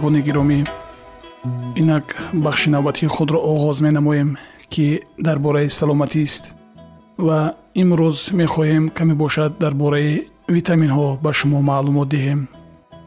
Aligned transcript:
шунавандагони 0.00 0.20
гиромӣ. 0.22 0.64
Инак 1.76 2.06
бахши 2.32 2.70
навбатии 2.70 3.06
худро 3.06 3.38
оғоз 3.38 3.80
менамоем 3.80 4.36
ки 4.72 5.02
дар 5.18 5.38
бораи 5.38 5.68
саломатист. 5.68 6.54
Ва 7.18 7.54
имрӯз 7.74 8.32
мехоҳем 8.32 8.88
каме 8.96 9.14
бошад 9.14 9.52
дар 9.58 9.74
бораи 9.74 10.28
витаминҳо 10.48 11.18
ба 11.24 11.32
шумо 11.32 11.60
маълумот 11.70 12.08
диҳем. 12.14 12.40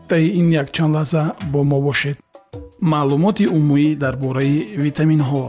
Таи 0.10 0.26
ин 0.40 0.48
якчанд 0.62 0.96
лаҳза 0.96 1.24
бо 1.52 1.64
мо 1.64 1.80
бошед. 1.82 2.18
Маълумоти 2.82 3.46
умумӣ 3.58 3.96
дар 4.04 4.16
бораи 4.24 4.58
витаминҳо. 4.86 5.46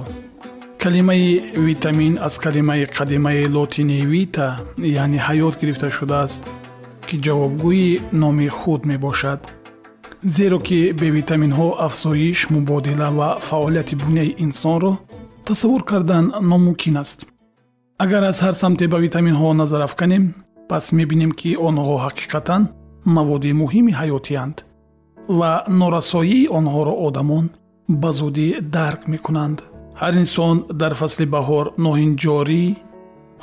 Калимаи 0.82 1.42
витамин 1.68 2.12
аз 2.26 2.34
калимаи 2.44 2.86
қадимаи 2.96 3.48
лотини 3.54 4.06
вита 4.12 4.48
яъне 5.02 5.18
ҳаёт 5.26 5.54
гирифта 5.60 5.88
шудааст 5.98 6.42
ки 7.06 7.16
ҷавобгӯи 7.24 8.00
номи 8.22 8.48
худ 8.58 8.80
мебошад 8.90 9.40
зеро 10.24 10.58
ки 10.58 10.92
бевитаминҳо 11.00 11.68
афзоиш 11.86 12.48
мубодила 12.50 13.08
ва 13.18 13.36
фаъолияти 13.46 13.94
буняи 13.96 14.34
инсонро 14.38 14.92
тасаввур 15.46 15.82
кардан 15.84 16.32
номумкин 16.50 16.96
аст. 16.96 17.26
Агар 17.98 18.22
аз 18.22 18.38
ҳар 18.44 18.54
самте 18.62 18.88
ба 18.88 18.98
витаминҳо 19.06 19.52
назар 19.52 19.80
афканем 19.88 20.24
пас 20.68 20.92
мебинем 20.92 21.32
ки 21.40 21.50
онҳо 21.68 21.96
ҳақиқатан 22.06 22.62
маводи 23.16 23.52
муҳими 23.62 23.92
ҳаётиянд 24.00 24.56
ва 25.38 25.52
норасоии 25.80 26.48
онҳоро 26.58 26.94
одамон 27.06 27.46
ба 28.02 28.10
зудӣ 28.18 28.48
дарк 28.76 29.00
мекунанд. 29.12 29.58
Ҳар 30.00 30.14
инсон 30.22 30.56
дар 30.80 30.92
фасли 31.00 31.26
баҳор 31.34 31.66
ноҳинҷорӣ 31.84 32.64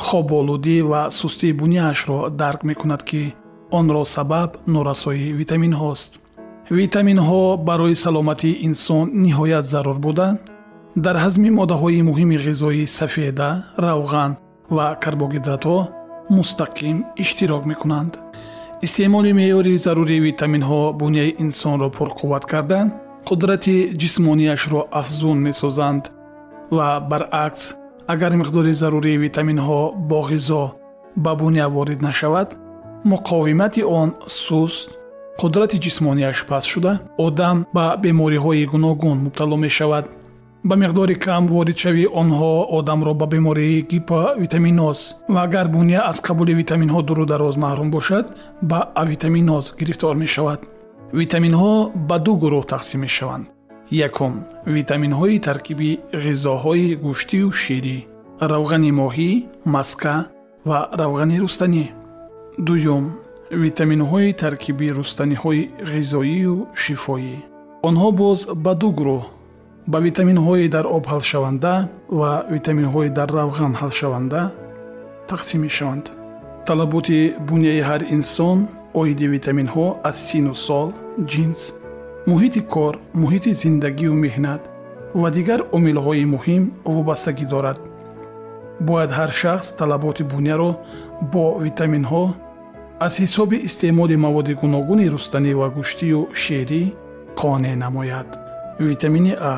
хоболудӣ 0.05 0.77
ва 0.91 1.01
сустии 1.19 1.57
буняашро 1.61 2.19
дарк 2.41 2.61
мекунад 2.69 3.01
ки 3.09 3.23
онро 3.79 4.03
сабаб 4.15 4.49
норасоии 4.75 5.33
витаминҳост 5.39 6.11
витаминҳо 6.79 7.57
барои 7.69 7.95
саломатии 8.05 8.59
инсон 8.67 9.05
ниҳоят 9.25 9.65
зарур 9.73 9.97
буда 10.05 10.27
дар 11.05 11.15
ҳазми 11.23 11.49
моддаҳои 11.59 12.01
муҳими 12.09 12.37
ғизоӣ 12.45 12.83
сафеда 12.99 13.49
равған 13.85 14.31
ва 14.75 14.87
карбогидратҳо 15.03 15.77
мустақим 16.37 16.97
иштирок 17.23 17.63
мекунанд. 17.71 18.13
Истеъмоли 18.85 19.31
меъёри 19.39 19.75
зарурии 19.85 20.23
витаминҳо 20.27 20.81
буняи 21.01 21.35
инсонро 21.43 21.89
пурқувват 21.97 22.43
карда 22.51 22.79
қудрати 23.27 23.77
ҷисмонияшро 24.01 24.81
афзун 25.01 25.37
месозанд 25.47 26.03
ва 26.75 26.87
баръакс 27.09 27.63
агар 28.13 28.31
миқдори 28.41 28.73
зарурии 28.81 29.21
витаминҳо 29.25 29.81
бо 30.09 30.19
ғизо 30.29 30.63
ба 31.23 31.31
буня 31.41 31.65
ворид 31.75 32.01
нашавад 32.09 32.49
муқовимати 33.11 33.81
он 33.99 34.09
суст 34.27 34.89
қудрати 35.39 35.77
ҷисмонияш 35.85 36.45
паст 36.49 36.67
шуда 36.71 36.99
одам 37.17 37.65
ба 37.73 37.85
бемориҳои 38.03 38.65
гуногун 38.65 39.17
мубтало 39.25 39.57
мешавад. 39.57 40.05
Ба 40.63 40.75
миқдори 40.75 41.15
кам 41.15 41.47
воридшавии 41.47 42.11
онҳо 42.21 42.53
одамро 42.77 43.13
ба 43.13 43.25
бемории 43.33 43.81
гиповитаминоз 43.91 44.99
ва 45.33 45.41
агар 45.47 45.67
буня 45.67 45.99
аз 46.09 46.17
қабули 46.27 46.53
витаминҳо 46.61 47.01
дуру 47.07 47.25
дароз 47.25 47.55
маҳрум 47.63 47.89
бошад 47.91 48.25
ба 48.61 48.79
авитаминоз 48.95 49.65
гирифтор 49.79 50.15
мешавад. 50.15 50.59
Витаминҳо 51.19 51.73
ба 52.09 52.17
ду 52.25 52.33
гурӯҳ 52.41 52.63
тақсим 52.73 52.99
мешаванд. 53.05 53.45
Якум. 54.07 54.33
Витаминҳои 54.75 55.39
таркиби 55.47 55.99
ғизоҳои 56.23 56.89
гӯштию 57.05 57.49
ширӣ. 57.61 57.97
Равғани 58.51 58.91
моҳӣ 59.01 59.31
маска 59.73 60.15
ва 60.69 60.79
равғани 61.01 61.37
рустанӣ 61.43 61.85
дуюм 62.67 63.05
витаминҳои 63.51 64.33
таркиби 64.33 64.87
рустаниҳои 64.97 65.69
ғизоию 65.93 66.55
шифоӣ. 66.83 67.35
Онҳо 67.87 68.09
боз 68.21 68.39
ба 68.63 68.73
ду 68.81 68.89
гурӯҳ 68.97 69.23
ба 69.91 69.97
витаминҳои 70.07 70.67
дар 70.75 70.85
об 70.97 71.05
ҳалшаванда 71.13 71.73
ва 72.19 72.31
витаминҳои 72.55 73.09
дар 73.17 73.29
равған 73.39 73.73
ҳалшаванда 73.81 74.41
тақсим 75.31 75.59
мешаванд. 75.65 76.05
Талаботи 76.67 77.19
буняи 77.47 77.81
ҳар 77.89 78.01
инсон 78.15 78.57
оиди 79.01 79.25
витаминҳо 79.35 79.85
аз 80.09 80.17
сину 80.27 80.53
сол 80.67 80.89
ҷинс 81.31 81.61
муҳити 82.29 82.61
кор 82.73 82.93
муҳити 83.21 83.51
зиндагию 83.63 84.13
меҳнат 84.25 84.61
ва 85.21 85.29
дигар 85.37 85.59
омилҳои 85.77 86.25
муҳим 86.33 86.63
вобастагӣ 86.95 87.45
дорад. 87.53 87.77
Бояд 88.87 89.11
ҳар 89.17 89.31
шахс 89.41 89.67
талаботи 89.79 90.23
буняро 90.33 90.71
бо 91.33 91.43
витаминҳо 91.65 92.25
аз 93.05 93.13
ҳисоби 93.23 93.57
истеъмоли 93.67 94.15
маводи 94.25 94.53
гуногуни 94.61 95.11
рустанӣ 95.13 95.53
ва 95.59 95.67
гӯштию 95.77 96.21
шерӣ 96.41 96.83
қонеъ 97.39 97.75
намояд. 97.83 98.29
Витамини 98.89 99.33
а 99.51 99.53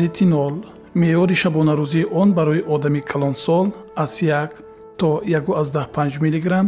ретинол 0.00 0.54
меъёри 1.00 1.36
шабонарӯзии 1.42 2.10
он 2.20 2.28
барои 2.38 2.66
одами 2.74 3.00
калонсол 3.10 3.66
аз 4.04 4.12
1 4.22 4.48
то 5.00 5.08
15 5.24 6.18
мгам 6.24 6.66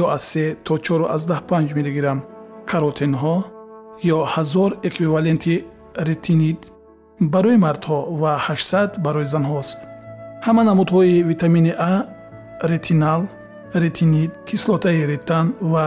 ё 0.00 0.04
аз 0.16 0.24
3 0.36 0.56
то 0.64 0.74
45 0.78 1.74
мгам 1.78 2.18
каротинҳо 2.70 3.36
ё 4.14 4.18
ҳазор 4.34 4.70
эквиваленти 4.88 5.64
ретинид 6.08 6.60
барои 7.20 7.56
мардҳо 7.66 7.98
ва 8.20 8.32
800 8.48 8.98
барои 9.04 9.26
занҳост. 9.34 9.78
Ҳама 10.46 10.62
намудҳои 10.70 11.22
витамини 11.30 11.72
а 11.92 11.94
ретинал 12.72 13.22
ретинид 13.74 14.30
кислотаи 14.46 15.06
ретан 15.06 15.46
ва 15.60 15.84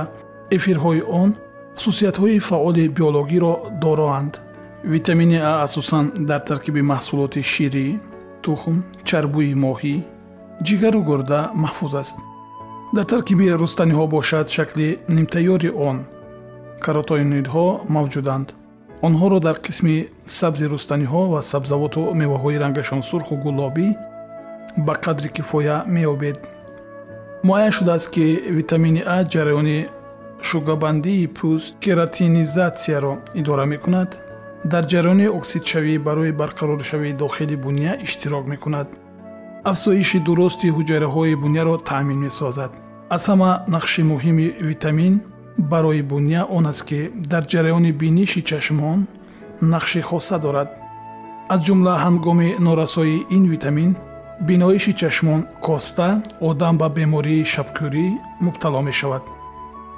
эфирҳои 0.52 1.02
он 1.22 1.30
хусусиятҳои 1.76 2.40
фаъоли 2.40 2.88
биологиро 2.88 3.54
дороанд. 3.82 4.34
Витамини 4.84 5.38
а 5.38 5.54
асосан 5.66 6.06
дар 6.30 6.42
таркиби 6.50 6.82
маҳсулоти 6.92 7.42
ширӣ 7.54 7.88
тухм 8.44 8.76
чарбӯи 9.08 9.54
моҳӣ 9.66 9.96
ҷигару 10.68 11.02
гурда 11.10 11.40
маҳфуз 11.64 11.94
аст. 12.02 12.18
Дар 12.96 13.06
таркиби 13.14 13.46
рустаниҳо 13.62 14.06
бошад 14.16 14.46
шакли 14.56 14.90
нимтайёри 15.16 15.70
он 15.90 15.98
каротоинидҳо 16.86 17.68
мавҷуданд. 17.96 18.48
Онҳоро 19.08 19.40
дар 19.48 19.58
қисми 19.66 19.96
сабзи 20.40 20.66
рустаниҳо 20.74 21.22
ва 21.34 21.42
сабзавоту 21.52 22.02
меваҳои 22.22 22.62
рангашон 22.64 23.02
сурху 23.10 23.36
гулобӣ 23.46 23.88
ба 24.86 24.94
қадри 25.06 25.30
кифоя 25.36 25.78
меёбед 25.96 26.38
муайян 27.48 27.72
шудааст 27.78 28.10
ки 28.16 28.26
витамини 28.58 29.02
а 29.16 29.18
ҷараёни 29.34 29.80
шугабандии 30.50 31.32
пӯст 31.38 31.68
кератинизатсияро 31.84 33.14
идора 33.40 33.66
мекунад. 33.74 34.10
Дар 34.72 34.84
ҷараёни 34.92 35.28
оксидшавӣ 35.38 35.94
барои 36.08 36.38
барқароршавии 36.42 37.18
дохили 37.22 37.56
буня 37.66 37.92
иштирок 38.06 38.46
мекунад. 38.54 38.88
Афзоиши 39.72 40.20
дурусти 40.28 40.68
ҳуҷайраҳои 40.78 41.40
буняро 41.44 41.76
таъмин 41.90 42.20
месозад. 42.26 42.72
Аз 43.16 43.24
ҳама 43.30 43.52
нақши 43.76 44.02
муҳими 44.12 44.48
витамин 44.70 45.14
барои 45.72 46.02
буня 46.12 46.42
он 46.58 46.66
аст 46.72 46.84
ки 46.88 47.00
дар 47.32 47.44
ҷараёни 47.52 47.92
биниши 48.02 48.42
чашмон 48.50 49.00
нақши 49.74 50.02
хоса 50.10 50.38
дорад. 50.46 50.70
Аз 51.54 51.60
ҷумла 51.66 51.94
ҳангоми 52.06 52.50
норасоии 52.68 53.26
ин 53.38 53.44
витамин 53.54 53.92
биноиши 54.42 54.94
чашмон 54.94 55.48
коста 55.62 56.22
одам 56.40 56.78
ба 56.78 56.90
бемории 56.90 57.44
шабкӯрӣ 57.54 58.08
мубтало 58.42 58.82
мешавад. 58.82 59.24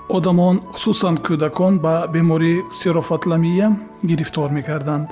Одамон 0.10 0.56
хусусан 0.74 1.16
кӯдакон 1.26 1.80
ба 1.80 2.08
бемории 2.14 2.64
ксерофатламия 2.72 3.68
гирифтор 4.04 4.50
мекарданд. 4.50 5.10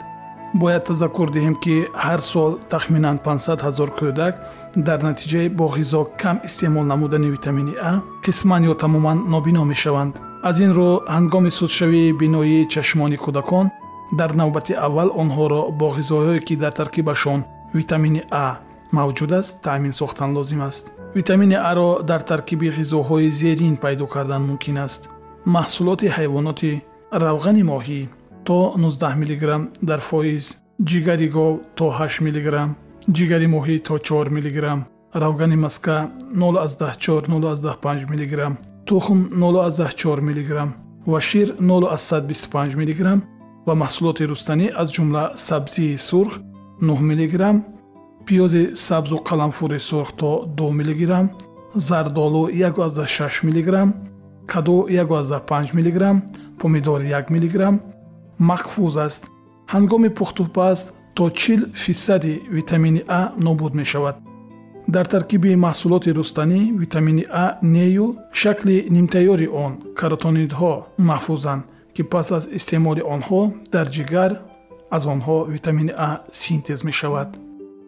Бояд 0.53 0.85
тазаккур 0.85 1.29
диҳем 1.35 1.55
ки 1.63 1.75
ҳар 2.05 2.21
сол 2.31 2.51
тахминан 2.69 3.17
500 3.25 3.59
ҳазор 3.65 3.89
кӯдак 3.99 4.33
дар 4.87 4.99
натиҷаи 5.07 5.49
бо 5.49 5.65
ғизо 5.75 6.01
кам 6.21 6.37
истеъмол 6.47 6.85
намудани 6.91 7.29
витамини 7.35 7.75
а 7.91 7.93
қисман 8.25 8.61
ё 8.71 8.73
тамоман 8.81 9.17
нобино 9.33 9.63
мешаванд. 9.65 10.13
Аз 10.43 10.59
ин 10.59 10.71
рӯ 10.77 10.89
ҳангоми 11.15 11.51
судшавии 11.59 12.13
биноии 12.21 12.67
чашмони 12.73 13.17
кӯдакон 13.23 13.67
дар 14.19 14.31
навбати 14.39 14.73
аввал 14.85 15.09
онҳоро 15.21 15.61
бо 15.79 15.87
ғизоҳое 15.97 16.39
ки 16.47 16.55
дар 16.55 16.71
таркибашон 16.79 17.39
витамини 17.73 18.23
а 18.31 18.45
мавҷуд 18.97 19.31
аст 19.39 19.53
таъмин 19.65 19.93
сохтан 19.99 20.29
лозим 20.37 20.61
аст 20.69 20.83
витамини 21.17 21.57
аро 21.71 21.89
дар 22.09 22.21
таркиби 22.31 22.67
ғизоҳои 22.77 23.29
зерин 23.41 23.75
пайдо 23.83 24.05
кардан 24.15 24.41
мумкин 24.49 24.77
аст 24.87 25.01
маҳсулоти 25.55 26.07
ҳайвоноти 26.17 26.71
равғани 27.23 27.63
моҳӣ 27.71 28.01
то 28.47 28.57
19 28.77 29.15
мг 29.21 29.43
дар 29.89 29.99
фоиз 30.09 30.45
ҷигари 30.89 31.27
гов 31.35 31.53
то 31.77 31.85
8 31.89 32.21
мг 32.25 32.47
ҷигари 33.17 33.47
моҳӣ 33.55 33.75
то 33.87 33.93
4 33.97 34.29
мг 34.35 34.57
равгани 35.23 35.55
маска 35.55 35.97
04 36.33 37.27
05 37.29 38.05
мг 38.11 38.57
тухм 38.85 39.19
04 39.33 40.21
мг 40.29 40.49
ва 41.07 41.21
шир 41.21 41.47
0125 41.59 42.75
мг 42.81 43.21
ва 43.67 43.73
маҳсулоти 43.75 44.23
рустанӣ 44.31 44.67
аз 44.81 44.87
ҷумла 44.95 45.23
сабзии 45.35 45.97
сурх 45.97 46.33
9 46.81 47.01
мг 47.09 47.33
пиёзи 48.27 48.63
сабзу 48.75 49.17
қаламфури 49.29 49.79
сурх 49.79 50.11
то 50.19 50.45
2 50.45 50.71
мг 50.71 51.29
зардолу 51.75 52.49
16 52.49 53.43
мг 53.43 53.93
каду 54.47 54.87
15 54.87 55.73
мг 55.73 56.23
помидор 56.59 57.01
1 57.01 57.25
мг 57.29 57.79
махфуз 58.37 58.97
аст. 58.97 59.27
Ҳангоми 59.73 60.09
пухтупаз 60.09 60.91
то 61.15 61.29
чил 61.29 61.61
фисади 61.73 62.43
витамини 62.49 63.03
а 63.07 63.31
нобуд 63.37 63.73
мешавад. 63.73 64.15
Дар 64.87 65.05
таркиби 65.05 65.55
маҳсулоти 65.55 66.09
рустанӣ 66.17 66.61
витамини 66.81 67.25
а 67.43 67.57
нею 67.61 68.17
шакли 68.31 68.77
нимтайёри 68.95 69.47
он 69.63 69.71
каротонидҳо 69.99 70.73
маҳфузанд 71.09 71.63
ки 71.95 72.03
пас 72.11 72.31
аз 72.37 72.43
истеъмоли 72.57 73.01
онҳо 73.15 73.41
дар 73.73 73.87
ҷигар 73.95 74.31
аз 74.95 75.03
онҳо 75.13 75.37
витамини 75.55 75.93
а 76.07 76.09
синтез 76.41 76.79
мешавад 76.89 77.29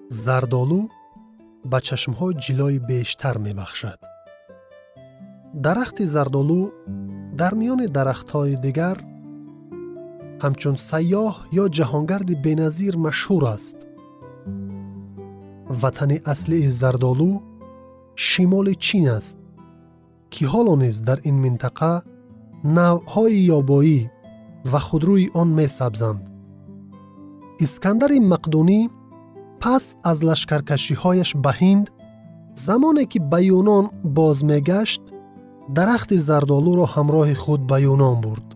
зардолу 0.09 0.89
ба 1.71 1.79
чашмҳо 1.87 2.27
ҷилои 2.43 2.79
бештар 2.89 3.35
мебахшад. 3.45 3.99
Дарахти 5.65 6.05
зардолу 6.15 6.61
дар 7.39 7.53
миёни 7.59 7.87
дарахтҳои 7.97 8.55
дигар 8.65 8.97
ҳамчун 10.43 10.75
сайёҳ 10.89 11.33
ё 11.61 11.65
ҷаҳонгарди 11.77 12.35
беназир 12.45 12.93
машҳур 13.05 13.43
аст. 13.55 13.77
Ватани 15.81 16.17
аслии 16.33 16.69
зардолу 16.81 17.31
шимоли 18.27 18.75
чин 18.85 19.05
аст 19.17 19.37
ки 20.33 20.43
ҳоло 20.51 20.73
низ 20.83 20.97
дар 21.07 21.19
ин 21.29 21.37
минтақа 21.45 21.93
навъҳои 22.77 23.37
ёбоӣ 23.59 23.99
ва 24.71 24.79
худрӯи 24.87 25.25
он 25.41 25.49
месабзанд. 25.59 26.21
Искандари 27.65 28.19
мақдунӣ 28.33 28.79
пас 29.61 29.83
аз 30.09 30.17
лашкаркашиҳояш 30.27 31.29
ба 31.43 31.51
ҳинд 31.59 31.85
замоне 32.65 33.03
ки 33.11 33.19
ба 33.31 33.39
юнон 33.57 33.85
боз 34.17 34.37
мегашт 34.51 35.03
дарахти 35.77 36.17
зардолуро 36.27 36.85
ҳамроҳи 36.95 37.35
худ 37.43 37.61
ба 37.71 37.77
юнон 37.93 38.15
бурд. 38.25 38.47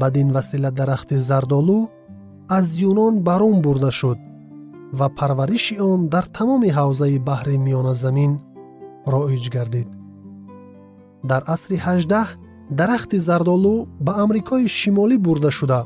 Бадин 0.00 0.28
васила 0.36 0.70
дарахти 0.70 1.16
зардолу 1.28 1.78
аз 2.58 2.66
юнон 2.88 3.14
барун 3.26 3.56
бурда 3.64 3.90
шуд 4.00 4.18
ва 4.98 5.08
парвариши 5.18 5.74
он 5.90 6.00
дар 6.14 6.26
тамоми 6.36 6.70
ҳавзаи 6.78 7.18
баҳри 7.28 7.56
миёназамин 7.66 8.32
роиҷ 9.12 9.44
гардид. 9.54 9.88
Дар 11.30 11.42
асри 11.54 11.76
ҳаждаҳ 11.86 12.28
дарахти 12.78 13.18
зардолу 13.28 13.74
ба 14.06 14.12
амрикои 14.24 14.66
шимолӣ 14.78 15.16
бурда 15.26 15.50
шуда. 15.58 15.80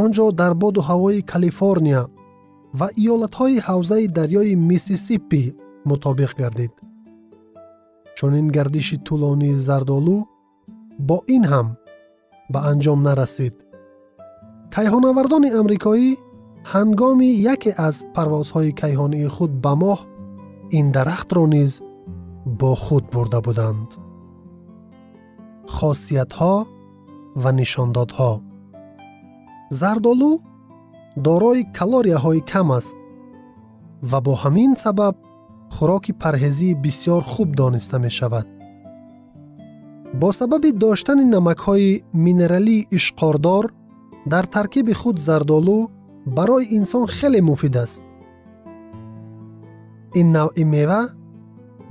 Он 0.00 0.08
ҷо 0.16 0.26
дар 0.40 0.52
боду 0.62 0.80
ҳавои 0.88 1.26
калифорния 1.32 2.02
ва 2.78 2.88
иёлатҳои 3.02 3.56
ҳавзаи 3.66 4.06
дарёи 4.18 4.52
миссисиппи 4.68 5.42
мутобиқ 5.90 6.32
гардид 6.42 6.74
чунин 8.16 8.46
гардиши 8.56 8.96
тӯлонии 9.06 9.60
зардолу 9.66 10.18
бо 11.08 11.16
ин 11.36 11.44
ҳам 11.52 11.68
ба 12.52 12.58
анҷом 12.70 13.00
нарасид 13.08 13.54
кайҳонавардони 14.74 15.50
амрикоӣ 15.60 16.10
ҳангоми 16.72 17.30
яке 17.54 17.70
аз 17.88 17.96
парвозҳои 18.14 18.70
кайҳонии 18.80 19.32
худ 19.34 19.52
ба 19.64 19.72
моҳ 19.82 19.98
ин 20.78 20.86
дарахтро 20.96 21.44
низ 21.54 21.72
бо 22.60 22.70
худ 22.84 23.04
бурда 23.14 23.40
буданд 23.46 23.88
хосиятҳо 25.76 26.54
ва 27.42 27.50
нишондодҳо 27.60 28.32
зардолу 29.80 30.32
дорои 31.16 31.62
калорияҳои 31.78 32.40
кам 32.52 32.68
аст 32.78 32.96
ва 34.10 34.18
бо 34.26 34.34
ҳамин 34.42 34.72
сабаб 34.84 35.16
хӯроки 35.74 36.12
парҳезии 36.22 36.78
бисьёр 36.84 37.22
хуб 37.32 37.48
дониста 37.60 37.96
мешавад. 38.06 38.46
Бо 40.20 40.28
сабаби 40.38 40.70
доштани 40.84 41.24
намакҳои 41.34 42.02
минералии 42.24 42.86
ишқордор 42.96 43.64
дар 44.32 44.44
таркиби 44.54 44.94
худ 45.00 45.16
зардолу 45.26 45.78
барои 46.36 46.66
инсон 46.78 47.06
хеле 47.16 47.40
муфид 47.48 47.76
аст. 47.84 48.02
Ин 50.20 50.26
навъи 50.36 50.64
мева 50.64 51.02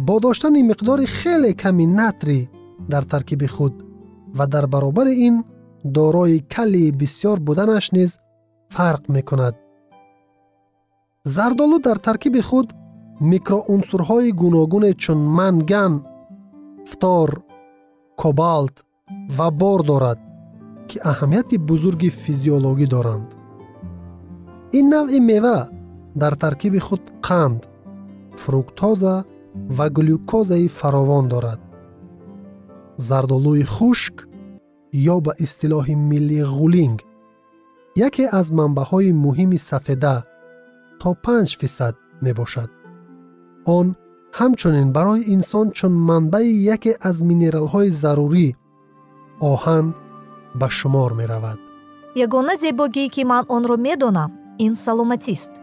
бо 0.08 0.16
доштани 0.20 0.62
миқдори 0.70 1.06
хеле 1.18 1.52
ками 1.62 1.86
натри 2.00 2.50
дар 2.92 3.04
таркиби 3.04 3.48
худ 3.56 3.74
ва 4.38 4.46
дар 4.54 4.66
баробари 4.68 5.14
ин 5.28 5.36
дорои 5.84 6.40
калии 6.54 6.92
бисьёр 6.92 7.38
буданаш 7.40 7.92
низ 7.92 8.12
фарқ 8.70 9.04
мекунад. 9.16 9.56
Зардолу 11.24 11.80
дар 11.80 11.98
таркиби 12.00 12.42
худ 12.42 12.68
микроунсурҳои 13.32 14.32
гуногуне 14.42 14.94
чун 14.94 15.20
манган 15.38 15.94
фтор 16.90 17.30
кобалт 18.22 18.76
ва 19.38 19.48
бор 19.52 19.80
дорад 19.90 20.20
ки 20.88 20.98
аҳамияти 21.12 21.58
бузурги 21.70 22.10
физиологӣ 22.24 22.88
доранд. 22.96 23.30
Ин 24.78 24.86
навъи 24.94 25.20
мева 25.20 25.60
дар 26.22 26.34
таркиби 26.44 26.80
худ 26.88 27.04
қанд 27.28 27.62
фруктоза 28.42 29.16
ва 29.78 29.90
глюкозаи 29.90 30.68
фаровон 30.68 31.26
дорад. 31.34 31.62
Зардолӯи 33.08 33.64
хушк 33.76 34.16
ё 35.14 35.16
ба 35.26 35.34
истилоҳи 35.46 35.96
милли 36.10 36.40
ғулинг 36.58 37.00
яке 37.96 38.30
аз 38.40 38.48
манбаъҳои 38.52 39.12
муҳими 39.26 39.58
сафеда 39.58 40.24
то 41.00 41.16
5 41.24 41.58
фисад 41.60 41.96
мебошад. 42.22 42.70
Он 43.66 43.96
ҳамчунин 44.40 44.92
барои 44.98 45.28
инсон 45.36 45.68
чун 45.78 45.94
манбаи 46.10 46.52
яке 46.76 46.92
аз 47.10 47.18
минералҳои 47.30 47.90
зарурӣ 48.02 48.48
оҳан 49.52 49.86
ба 50.60 50.68
шумор 50.78 51.12
меравад. 51.20 51.60
Ягона 52.26 52.56
зебогӣ 52.64 53.06
ки 53.14 53.24
ман 53.32 53.44
онро 53.56 53.76
медонам 53.88 54.32
ин 54.66 54.74
саломатист. 54.86 55.54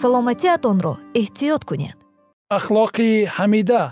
Саломатиатонро 0.00 0.94
эҳтиёт 1.20 1.62
кунед. 1.68 1.96
Ахлоқи 2.58 3.08
ҳамида 3.36 3.82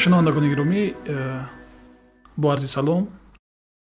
шунавандагони 0.00 0.48
гиромӣ 0.48 0.94
э, 1.06 1.42
бо 2.36 2.50
арзи 2.50 2.66
салом 2.66 3.10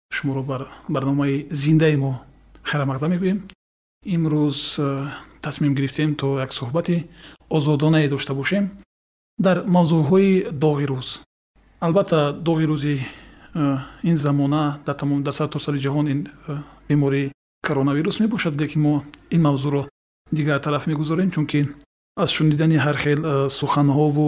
шуморо 0.10 0.44
бар 0.44 0.68
барномаи 0.88 1.48
зиндаи 1.52 1.96
мо 1.98 2.22
хайрамақдам 2.64 3.10
мегӯем. 3.12 3.40
Имрӯз 4.06 4.76
э, 4.78 5.08
тасмим 5.42 5.76
гирифтем 5.76 6.16
то 6.16 6.40
як 6.40 6.54
суҳбати 6.54 7.08
озодонае 7.50 8.08
дошта 8.08 8.34
бошем. 8.34 8.72
Дар 9.38 9.58
мавзӯъҳои 9.76 10.52
доғи 10.64 10.86
рӯз. 10.92 11.08
Албатта 11.80 12.32
доғи 12.32 12.66
рӯзи 12.72 12.96
э, 13.54 13.78
ин 14.04 14.18
замона 14.18 14.80
дар 14.86 14.96
тамом 14.96 15.24
дар 15.24 15.34
сартосари 15.34 15.80
ҷаҳон 15.80 16.08
ин 16.14 16.30
э, 16.48 16.58
бемории 16.88 17.32
коронавирус 17.62 18.20
мебошад 18.20 18.56
лекин 18.62 18.82
мо 18.82 19.04
ин 19.32 19.42
мавзӯъро 19.42 19.90
дигар 20.32 20.60
тараф 20.60 20.88
мегузорем 20.88 21.32
чунки 21.32 21.68
аз 22.18 22.30
шунидани 22.32 22.78
ҳар 22.86 22.98
хел 23.04 23.50
суханҳову 23.60 24.28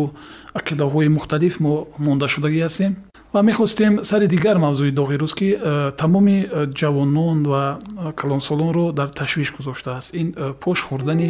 ақидаҳои 0.59 1.07
мухталиф 1.17 1.55
мо 1.65 1.73
мондашудагӣ 2.05 2.59
ҳастем 2.67 2.91
ва 3.33 3.41
мехостем 3.49 3.93
сари 4.09 4.27
дигар 4.35 4.57
мавзӯи 4.65 4.91
доғи 4.99 5.15
рӯз 5.23 5.33
ки 5.39 5.49
э, 5.55 5.91
тамоми 6.01 6.37
э, 6.43 6.49
ҷавонон 6.79 7.39
ва 7.51 7.63
э, 7.79 8.11
калонсолонро 8.19 8.85
дар 8.99 9.09
ташвиш 9.19 9.49
гузоштааст 9.57 10.09
ин 10.21 10.27
пош 10.63 10.77
хӯрдани 10.87 11.29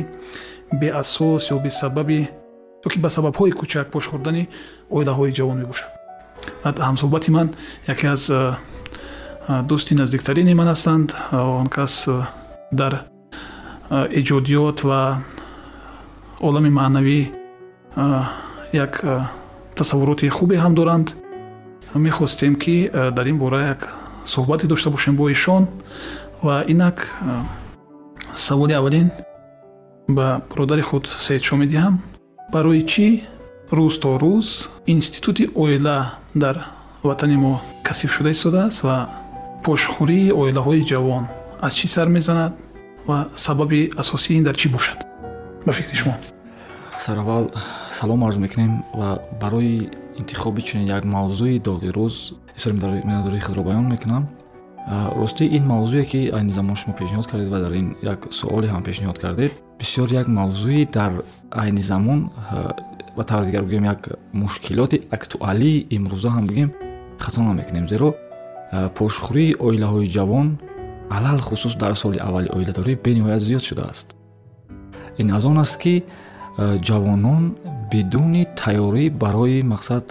беасос 0.81 1.43
ё 1.53 1.57
бесабаби 1.65 2.19
ёки 2.87 2.97
ба 3.03 3.09
сабабҳои 3.15 3.51
кӯчак 3.59 3.87
пош 3.93 4.05
хӯрдани 4.11 4.43
оилаҳои 4.95 5.31
ҷавон 5.37 5.57
мебошад. 5.61 5.89
Ҳамсӯҳбати 6.87 7.29
ман 7.37 7.47
яке 7.93 8.07
аз 8.15 8.23
дӯсти 9.69 9.93
наздиктарини 10.01 10.53
ман 10.59 10.67
ҳастанд. 10.73 11.07
Он 11.31 11.67
кас 11.75 11.93
дар 12.79 12.93
эҷодиёт 14.19 14.77
ва 14.89 15.01
олами 16.39 16.69
маънавӣ 16.69 17.19
як 18.73 18.93
тасаввуроти 19.75 20.29
хубе 20.29 20.55
ҳам 20.57 20.73
доранд. 20.73 21.07
Мехостем 21.93 22.55
ки 22.55 22.89
дар 22.93 23.25
ин 23.27 23.37
бора 23.37 23.61
як 23.73 23.95
суҳбате 24.25 24.67
дошта 24.67 24.89
бошем 24.89 25.15
бо 25.15 25.29
ишон 25.29 25.67
ва 26.43 26.63
инак 26.67 26.97
саволи 28.35 28.73
аввалин 28.73 29.11
ба 30.07 30.41
бародари 30.49 30.81
худ 30.81 31.07
саидшо 31.07 31.55
медиҳам. 31.55 31.95
Барои 32.53 32.83
чӣ? 32.91 33.07
Рӯз 33.71 33.95
то 33.99 34.17
рӯз 34.23 34.47
институти 34.85 35.49
оила 35.55 35.97
дар 36.35 36.55
ватани 37.03 37.37
мо 37.37 37.61
касиф 37.83 38.11
шуда 38.15 38.31
истодааст 38.31 38.83
ва 38.83 39.09
пошхӯрии 39.63 40.31
оилаҳои 40.41 40.87
ҷавон 40.91 41.23
аз 41.61 41.73
чӣ 41.79 41.87
сар 41.95 42.07
мезанад 42.07 42.53
ва 43.07 43.27
сабаби 43.35 43.91
асосии 44.01 44.37
ин 44.39 44.43
дар 44.43 44.55
чӣ 44.61 44.67
бошад 44.75 44.97
ба 45.67 45.73
фикри 45.73 45.95
шумо. 45.95 46.15
Сараввал 46.97 47.51
салом 47.91 48.23
арз 48.23 48.37
мекунем 48.37 48.85
ва 48.93 49.21
барои 49.41 49.89
интихоби 50.17 50.61
чунин 50.61 50.87
як 50.87 51.03
мавзӯи 51.03 51.59
доғи 51.59 51.91
рӯз 51.91 52.33
миннатдории 52.65 53.39
худро 53.39 53.63
баён 53.63 53.89
мекунам. 53.91 54.29
Ростӣ 54.87 55.43
ин 55.45 55.67
мавзӯе 55.67 56.05
ки 56.05 56.31
айни 56.31 56.51
замон 56.51 56.75
шумо 56.75 56.95
пешниҳод 56.95 57.27
кардед 57.27 57.49
ва 57.49 57.59
дар 57.59 57.73
ин 57.73 57.95
як 58.01 58.19
суоле 58.31 58.67
ҳам 58.67 58.83
пешниҳод 58.83 59.19
кардед 59.19 59.51
бисёр 59.79 60.07
як 60.09 60.27
мавзӯи 60.27 60.87
дар 60.91 61.11
айни 61.51 61.81
замон 61.81 62.31
ба 63.17 63.23
таври 63.23 63.47
дигар 63.51 63.63
бигӯем 63.65 63.85
як 63.85 64.01
мушкилоти 64.31 65.03
актуалии 65.11 65.85
имрӯза 65.91 66.29
ҳам 66.29 66.47
бигӯем 66.47 66.71
хато 67.19 67.41
намекунем 67.41 67.87
зеро 67.89 68.15
пошхӯрии 68.97 69.55
оилаҳои 69.59 70.07
ҷавон 70.15 70.47
алал 71.09 71.39
хусус 71.39 71.75
дар 71.75 71.93
соли 71.95 72.17
аввали 72.17 72.49
оиладорӣ 72.57 72.95
бениҳоят 73.05 73.41
зиёд 73.41 73.63
шудааст 73.69 74.16
ин 75.17 75.31
аз 75.31 75.45
он 75.45 75.57
аст 75.59 75.77
ки 75.83 76.03
ҷавонон 76.57 77.43
бидуни 77.91 78.43
тайёрӣ 78.61 79.09
барои 79.09 79.61
мақсад 79.73 80.05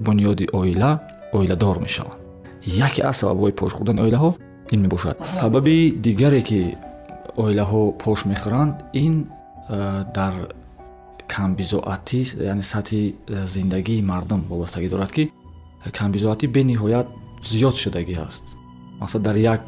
бунёди 0.00 0.46
оила 0.52 1.00
оиладор 1.32 1.78
мешаванд. 1.80 2.20
Яке 2.64 3.02
аз 3.02 3.16
сабабҳои 3.22 3.52
пош 3.52 3.72
хӯрдани 3.72 4.00
оилаҳо 4.06 4.30
ин 4.72 4.80
мебошад. 4.84 5.16
Сабаби 5.26 5.90
дигаре 6.06 6.42
ки 6.42 6.76
оилаҳо 7.36 7.82
пош 8.02 8.18
мехӯранд 8.30 8.74
ин 9.04 9.14
дар 10.18 10.34
камбизоатӣ 11.34 12.20
яъне 12.52 12.64
сатҳи 12.72 13.02
зиндагии 13.54 14.02
мардум 14.02 14.40
вобастагӣ 14.50 14.88
дорад 14.94 15.12
ки 15.16 15.24
камбизоатӣ 15.98 16.46
бениҳоят 16.56 17.06
зиёд 17.50 17.74
шудагӣ 17.82 18.16
аст. 18.28 18.44
Мақсад 19.00 19.22
дар 19.28 19.36
як 19.36 19.64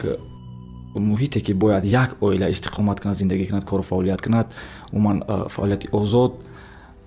муҳите 0.95 1.41
ки 1.41 1.53
бояд 1.53 1.85
як 1.85 2.17
оила 2.21 2.51
истиқомат 2.51 3.01
кунад 3.01 3.17
зиндагӣ 3.17 3.47
кунад 3.47 3.65
кору 3.65 3.83
фаъолият 3.83 4.23
кунад 4.23 4.47
умуман 4.93 5.23
фаъолияти 5.49 5.89
озод 5.93 6.33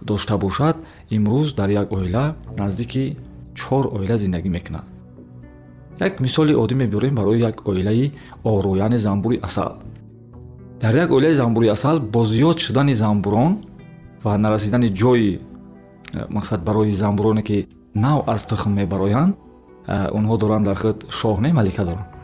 дошта 0.01 0.38
бошад 0.38 0.77
имрӯз 1.10 1.56
дар 1.56 1.70
як 1.70 1.92
оила 1.92 2.36
наздики 2.58 3.18
чор 3.56 3.86
оила 3.94 4.18
зиндагӣ 4.18 4.50
мекунад. 4.50 4.86
Як 6.00 6.20
мисоли 6.20 6.54
оддӣ 6.54 6.75
мебурем 6.75 7.15
барои 7.15 7.39
як 7.39 7.68
оилаи 7.68 8.12
ору 8.44 8.75
яъне 8.75 8.98
занбури 8.98 9.39
асал. 9.42 9.74
Дар 10.82 10.96
як 10.96 11.12
оилаи 11.12 11.36
занбури 11.36 11.68
асал 11.68 12.00
бо 12.00 12.25
зиёд 12.25 12.60
шудани 12.60 12.94
занбурон 12.94 13.63
ва 14.24 14.38
нарасидани 14.38 14.88
ҷои 14.88 15.39
мақсад 16.30 16.63
барои 16.63 16.92
занбуроне 16.92 17.44
ки 17.44 17.68
нав 17.94 18.24
аз 18.27 18.46
тухм 18.46 18.74
мебароянд 18.74 19.36
онҳо 19.88 20.38
доранд 20.38 20.65
дар 20.65 20.75
худ 20.75 21.06
шоҳ 21.10 21.42
не 21.42 21.54
малика 21.54 21.86
доранд 21.86 22.14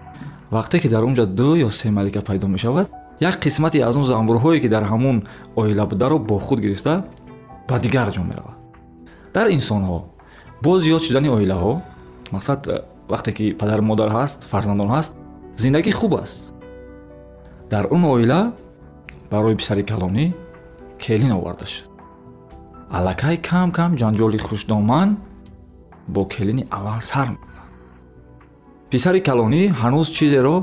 вақте 0.52 0.80
ки 0.80 0.88
дар 0.90 1.04
онҷа 1.04 1.26
ду 1.26 1.56
ё 1.56 1.70
се 1.70 1.92
малика 1.92 2.22
пайдо 2.22 2.48
мешавад 2.48 2.88
як 3.20 3.40
қисмате 3.44 3.80
аз 3.82 3.96
он 3.96 4.04
занбурҳое 4.04 4.60
ки 4.62 4.70
дар 4.70 4.84
ҳамун 4.84 5.24
оила 5.56 5.86
бударо 5.86 6.20
бо 6.20 6.38
худ 6.38 6.60
гирифта 6.60 7.04
ба 7.68 7.80
дигар 7.80 8.12
ҷо 8.12 8.24
меравад. 8.24 8.58
Дар 9.34 9.48
инсонҳо 9.48 10.04
бо 10.64 10.80
зиёд 10.80 11.02
шудани 11.02 11.30
оилаҳо 11.30 11.82
мақсад 12.32 12.60
э, 12.68 12.82
вақте 13.10 13.32
ки 13.38 13.54
падару 13.54 13.84
модар 13.84 14.10
ҳаст 14.10 14.40
фарзандон 14.52 14.90
ҳаст 14.96 15.12
зиндагӣ 15.58 15.92
хуб 15.92 16.14
аст. 16.16 16.54
Дар 17.70 17.88
он 17.96 18.04
оила 18.06 18.54
барои 19.32 19.56
писари 19.56 19.84
калонӣ 19.84 20.34
келин 21.00 21.32
оварда 21.32 21.66
шуд. 21.66 21.90
Аллакай 22.98 23.38
кам 23.38 23.72
кам 23.72 23.92
ҷанҷоли 23.96 24.38
хушдоман 24.48 25.18
бо 26.08 26.26
келини 26.26 26.68
аввал 26.70 27.02
сар 27.02 27.28
писари 28.92 29.20
калонӣ 29.30 29.62
ҳанӯз 29.82 30.08
чизеро 30.18 30.58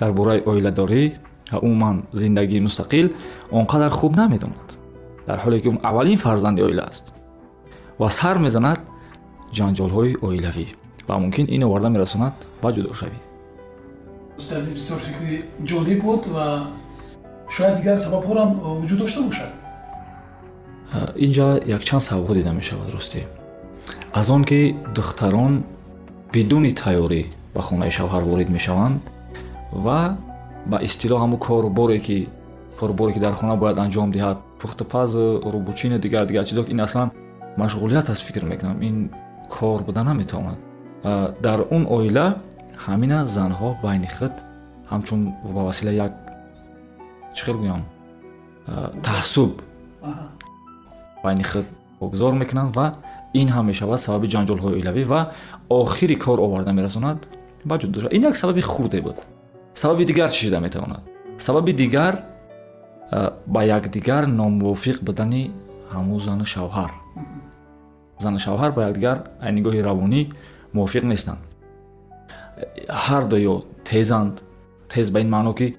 дар 0.00 0.10
бораи 0.18 0.40
оиладорӣ 0.50 1.04
ва 1.52 1.58
умуман 1.66 1.96
зиндагии 2.22 2.60
мустақил 2.66 3.06
он 3.50 3.64
қадар 3.72 3.90
хуб 3.90 4.12
намедонад. 4.16 4.68
Дар 5.26 5.38
ҳоле 5.44 5.60
ки 5.62 5.68
он 5.68 5.78
аввалин 5.82 6.18
фарзанди 6.24 6.62
оила 6.62 6.84
аст 6.90 7.14
ва 7.98 8.08
сар 8.10 8.38
мезанад 8.38 8.80
ҷанҷолҳои 9.56 10.12
оилавӣ 10.26 10.66
ва 11.08 11.14
мумкин 11.22 11.46
ин 11.54 11.62
оварда 11.68 11.88
мерасонад 11.94 12.34
ба 12.62 12.68
ҷудошавӣ 12.76 13.18
бисёр 14.78 14.98
фикри 15.06 15.34
ҷолиб 15.70 16.00
буд 16.06 16.22
ва 16.34 16.46
шояд 17.54 17.74
дигар 17.80 17.98
сабабҳорам 18.06 18.50
вуҷуд 18.80 18.98
дошта 19.02 19.20
бошад? 19.28 19.50
Инҷа 21.26 21.48
якчанд 21.76 22.02
сабабҳо 22.08 22.32
дида 22.38 22.52
мешавад 22.60 22.88
ростӣ 22.96 23.20
аз 24.20 24.26
он 24.36 24.42
ки 24.50 24.60
духтарон 24.96 25.52
бидуни 26.32 26.72
тайёрӣ 26.82 27.22
ба 27.54 27.60
хонаи 27.62 27.90
шавҳар 27.90 28.22
ворид 28.30 28.48
мешаванд 28.56 29.00
ва 29.72 30.16
ба 30.66 30.76
истилоҳ 30.86 31.18
ҳамун 31.24 31.38
коруборе 31.38 31.98
ки 32.06 32.28
коруборе 32.80 33.12
ки 33.12 33.20
дар 33.20 33.34
хона 33.34 33.56
бояд 33.56 33.78
анҷом 33.84 34.08
диҳад 34.16 34.38
пухтупаз 34.60 35.10
рубучини 35.54 35.98
дигар 35.98 36.26
дигар 36.26 36.44
чизо 36.44 36.62
ин 36.74 36.80
аслан 36.80 37.08
машғулият 37.56 38.10
аст 38.10 38.22
фикр 38.22 38.44
мекунам. 38.44 38.82
Ин 38.82 39.10
кор 39.48 39.82
буда 39.82 40.02
наметавонад. 40.02 40.58
Дар 41.40 41.66
он 41.70 41.86
оила 41.86 42.26
ҳамина 42.86 43.26
занҳо 43.26 43.68
байни 43.82 44.08
худ 44.16 44.32
ҳамчун 44.90 45.20
ба 45.54 45.64
васила 45.64 45.92
як 46.06 46.12
чӣ 47.34 47.44
хел 47.44 47.56
гӯям? 47.62 47.82
Таҳсуб 49.02 49.50
байни 51.24 51.42
худ 51.42 51.66
богузор 52.00 52.32
мекунанд 52.32 52.76
ва 52.76 52.86
ин 53.34 53.48
ҳам 53.48 53.64
мешавад 53.66 54.00
сабаби 54.00 54.28
ҷанҷолҳои 54.34 54.74
оилавӣ 54.78 55.04
ва 55.12 55.20
охири 55.68 56.16
кор 56.24 56.38
оварда 56.46 56.72
мерасонад 56.72 57.18
ба 57.64 57.78
ҷудо 57.78 58.08
ин 58.16 58.22
як 58.22 58.36
сабаби 58.36 58.60
хурде 58.60 59.00
буд. 59.00 59.16
Сабаби 59.74 60.04
дигар 60.04 60.30
чӣ 60.30 60.46
шуда 60.46 60.60
метавонад? 60.60 61.02
Сабаби 61.38 61.72
дигар 61.72 62.22
ба 63.46 63.64
якдигар 63.64 64.26
номувофиқ 64.26 65.02
будани 65.02 65.50
ҳамун 65.92 66.20
зану 66.20 66.44
шавҳар. 66.44 66.90
Зану 68.18 68.38
шавҳар 68.38 68.70
ба 68.72 68.82
якдигар 68.88 69.18
нигоҳи 69.56 69.80
равонӣ 69.88 70.20
мувофиқ 70.74 71.04
нестанд. 71.04 71.42
Ҳар 72.88 73.22
дуё 73.32 73.64
тезанд 73.84 74.42
тез 74.88 75.10
ба 75.10 75.20
ин 75.20 75.28
маъно 75.28 75.52
ки 75.54 75.76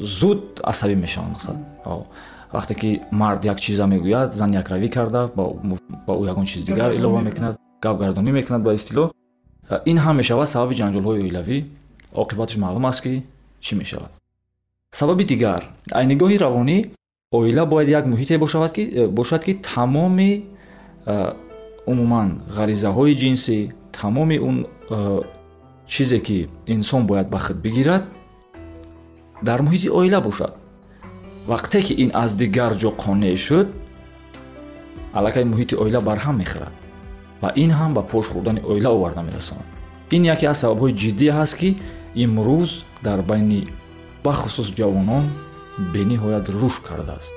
зуд 0.00 0.60
асабӣ 0.72 0.94
мешаванд 0.94 1.32
мақсад 1.36 1.56
вақте 2.52 2.74
ки 2.74 3.00
мард 3.10 3.44
як 3.44 3.58
чиза 3.60 3.86
мегӯяд 3.86 4.34
зан 4.34 4.50
якравӣ 4.52 4.88
карда 4.88 5.30
ба 5.36 6.12
ӯ 6.20 6.28
ягон 6.32 6.44
чизи 6.44 6.64
дигар 6.66 6.92
илова 6.92 7.20
мекунад 7.20 7.56
гапгардонӣ 7.82 8.30
мекунад 8.32 8.62
ба 8.62 8.74
истилоҳ 8.74 9.10
ин 9.90 9.98
ҳам 10.04 10.16
мешавад 10.20 10.48
сабаби 10.48 10.74
ҷанҷолҳои 10.80 11.20
оилавӣ. 11.26 11.58
Оқибаташ 12.22 12.56
маълум 12.64 12.84
аст 12.90 13.00
ки 13.04 13.22
чӣ 13.64 13.72
мешавад? 13.82 14.12
Сабаби 14.98 15.24
дигар. 15.32 15.62
Аз 15.92 16.04
нигоҳи 16.12 16.36
равонӣ 16.44 16.78
оила 17.32 17.66
бояд 17.66 17.88
як 17.88 18.06
муҳите 18.06 18.34
э, 18.36 19.08
бошад 19.08 19.44
ки 19.44 19.54
тамоми 19.54 20.32
э, 21.06 21.34
умуман 21.86 22.42
ғаризаҳои 22.56 23.14
ҷинсӣ 23.22 23.72
тамоми 23.92 24.38
он 24.38 24.66
э, 24.90 25.20
чизе 25.86 26.20
ки 26.20 26.48
инсон 26.66 27.06
бояд 27.06 27.28
ба 27.28 27.38
худ 27.38 27.56
бигирад 27.56 28.04
дар 29.42 29.60
муҳити 29.62 29.88
оила 29.90 30.20
бошад. 30.20 30.54
Вақте 31.48 31.82
ки 31.86 31.94
ин 32.02 32.10
аз 32.14 32.34
дигар 32.36 32.72
ҷо 32.82 32.90
қонеъ 33.02 33.36
шуд 33.36 33.68
аллакай 35.12 35.44
муҳити 35.44 35.74
оила 35.82 36.00
барҳам 36.00 36.36
мехӯрад 36.42 36.85
ва 37.42 37.52
ин 37.56 37.70
ҳам 37.70 37.94
ба 37.94 38.02
пош 38.02 38.26
хӯрдани 38.32 38.60
оила 38.70 38.90
оварда 38.96 39.22
мерасонад. 39.22 39.66
Ин 40.10 40.22
яке 40.34 40.46
аз 40.46 40.58
сабабҳои 40.62 40.92
ҷиддие 41.02 41.32
ҳаст 41.38 41.54
ки 41.60 41.68
имрӯз 42.14 42.70
дар 43.06 43.20
байни 43.22 43.68
бахусус 44.24 44.68
ҷавонон 44.78 45.24
бениҳоят 45.94 46.46
рушд 46.60 46.80
кардааст. 46.88 47.34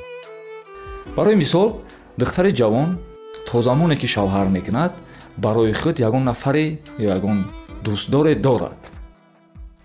Барои 1.15 1.35
мисол 1.35 1.67
духтари 2.17 2.51
ҷавон 2.59 2.89
то 3.47 3.61
замоне 3.61 3.95
ки 4.01 4.07
шавҳар 4.15 4.47
мекунад 4.57 4.93
барои 5.37 5.73
худ 5.73 5.95
ягон 6.07 6.23
нафаре 6.23 6.65
ё 6.99 7.07
ягон 7.17 7.39
дӯстдоре 7.85 8.35
дорад. 8.35 8.79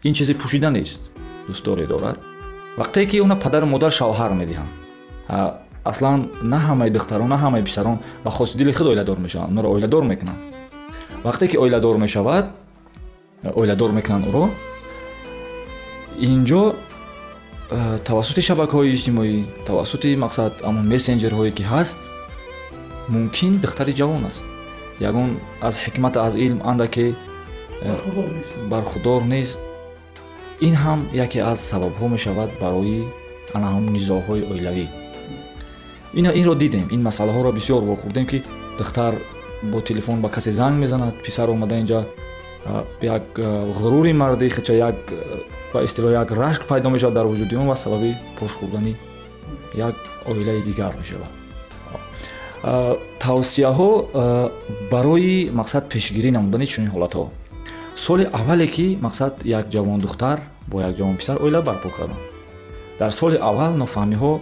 Ин 0.06 0.12
чизи 0.14 0.35
пӯшида 0.40 0.71
нест 0.71 1.02
дӯстдоре 1.49 1.87
дорад. 1.87 2.18
Вақте 2.78 3.06
ки 3.06 3.16
она 3.25 3.37
падару 3.37 3.66
модар 3.66 3.92
шавҳар 3.92 4.33
медиҳанд 4.40 4.73
аслан 5.84 6.30
на 6.42 6.58
ҳамаи 6.66 6.90
духтарон 6.90 7.28
на 7.28 7.38
ҳамаи 7.44 7.62
писарон 7.62 7.98
ба 8.24 8.30
хоси 8.30 8.56
дили 8.58 8.72
худ 8.72 8.86
оиладор 8.86 9.18
мешаванд 9.18 9.50
онро 9.52 9.68
оиладор 9.74 10.04
мекунанд 10.04 10.40
вақте 11.24 11.44
ки 11.50 11.56
оиладор 11.56 11.96
мешавад 12.04 12.46
оиладор 13.60 13.90
мекунанд 13.98 14.24
ӯро 14.28 14.44
инҷо 16.30 16.62
э, 17.70 17.98
тавассути 18.08 18.40
шабакаҳои 18.48 18.92
иҷтимоӣ 18.94 19.34
тавассути 19.68 20.10
мақсад 20.24 20.52
амон 20.68 20.84
мессенҷерҳое 20.92 21.52
ки 21.58 21.64
ҳаст 21.72 22.00
мумкин 23.14 23.52
духтари 23.64 23.92
ҷавон 24.00 24.22
аст. 24.30 24.44
Ягон 25.08 25.30
аз 25.68 25.74
ҳикмат 25.84 26.14
аз 26.26 26.32
илм 26.46 26.58
андаке 26.70 27.06
э, 27.10 27.14
бархудор 28.70 29.22
нест. 29.34 29.60
ин 30.60 30.74
ҳам 30.84 31.00
яке 31.24 31.40
аз 31.52 31.58
сабабҳо 31.70 32.06
мешавад 32.14 32.50
барои 32.62 33.00
анаҳам 33.56 33.84
низоъҳои 33.96 34.42
оилавӣ 34.52 34.86
инро 36.14 36.54
дидем. 36.54 36.88
Ин 36.90 37.02
масъалаҳоро 37.02 37.52
бисёр 37.52 37.83
вохӯрдем 37.85 38.26
ки 38.26 38.42
духтар 38.78 39.14
бо 39.62 39.80
телефон 39.80 40.21
ба 40.21 40.28
касе 40.28 40.52
занг 40.52 40.78
мезанад. 40.78 41.14
Писар 41.23 41.49
омада 41.49 41.75
инҷа 41.75 42.04
як 43.02 43.23
ғурури 43.80 44.12
марди 44.12 44.49
хича 44.50 44.73
як 44.73 44.97
ба 45.73 45.85
истилоҳ 45.85 46.12
як 46.12 46.30
рашк 46.30 46.66
пайдо 46.66 46.90
мешавад 46.90 47.14
дар 47.14 47.26
вуҷуди 47.26 47.56
он 47.56 47.66
ва 47.66 47.76
сабаби 47.76 48.16
пош 48.38 48.50
хӯрдани 48.52 48.94
як 49.75 49.94
оилаи 50.26 50.62
дигар 50.62 50.94
мешавад. 51.00 51.30
Тавсияҳо 53.21 53.90
барои 54.90 55.50
мақсад 55.50 55.88
пешгирӣ 55.92 56.30
намудани 56.30 56.66
чунин 56.66 56.90
ҳолатҳо. 56.90 57.28
Соли 57.97 58.25
аввале 58.33 58.66
ки 58.66 58.99
мақсад 59.02 59.33
як 59.44 59.68
ҷавон 59.68 59.99
духтар 60.00 60.40
бо 60.66 60.80
як 60.80 60.97
ҷавон 60.97 61.16
писар 61.16 61.37
оила 61.42 61.61
барпо 61.62 61.88
карданд 61.90 62.21
дар 62.99 63.11
соли 63.12 63.37
аввал 63.37 63.73
нофаҳмиҳо 63.83 64.40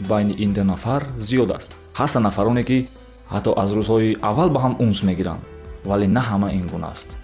байни 0.00 0.34
ин 0.44 0.52
ду 0.52 0.64
нафар 0.64 1.06
зиёд 1.18 1.50
аст. 1.56 1.74
Ҳастанд 1.94 2.24
нафароне 2.24 2.64
ки 2.64 2.88
ҳатто 3.30 3.54
аз 3.56 3.70
рӯзҳои 3.72 4.18
аввал 4.22 4.50
ба 4.50 4.60
ҳам 4.64 4.74
унс 4.78 5.02
мегиранд 5.02 5.42
вале 5.84 6.06
на 6.06 6.20
ҳама 6.20 6.48
ин 6.52 6.66
гуна 6.66 6.88
аст. 6.94 7.16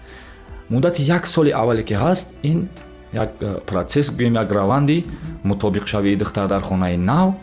Муддати 0.69 1.01
як 1.03 1.27
соли 1.27 1.51
аввале 1.51 1.83
ки 1.83 1.93
ҳаст 1.93 2.27
ин 2.43 2.69
як 3.13 3.29
э, 3.41 3.59
протсесс 3.69 4.09
гӯем 4.09 4.33
як 4.35 4.51
раванди 4.51 5.05
мутобиқшавии 5.43 6.15
духтар 6.15 6.47
дар 6.47 6.61
хонаи 6.61 6.97
нав 6.97 7.33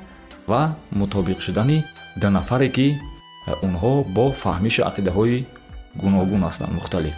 ва 0.47 0.77
мутобиқ 0.93 1.41
шудани 1.41 1.85
ду 2.17 2.31
нафаре 2.31 2.69
ки 2.69 2.87
э, 3.47 3.53
онҳо 3.67 4.05
бо 4.17 4.31
фаҳмиши 4.43 4.83
ақидаҳои 4.91 5.47
гуногун 5.95 6.43
ҳастанд 6.45 6.73
мухталиф. 6.73 7.15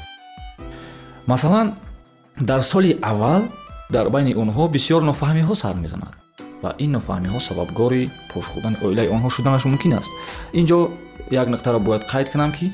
Масалан 1.26 1.74
дар 2.40 2.62
соли 2.62 2.98
аввал 3.02 3.42
дар 3.90 4.08
байни 4.10 4.32
онҳо 4.34 4.68
бисёр 4.68 5.02
нофаҳмиҳо 5.10 5.54
сар 5.54 5.74
мезанад 5.74 6.27
ва 6.62 6.70
ин 6.84 6.90
нофаҳмиҳо 6.96 7.40
сабабгори 7.48 8.02
пошхӯрдани 8.30 8.76
оилаи 8.86 9.08
онҳо 9.14 9.28
шуданаш 9.36 9.64
мумкин 9.70 9.92
аст 10.00 10.12
инҷо 10.60 10.78
як 11.42 11.46
нуқтаро 11.54 11.78
бояд 11.86 12.02
қайд 12.12 12.28
кунам 12.32 12.50
ки 12.58 12.66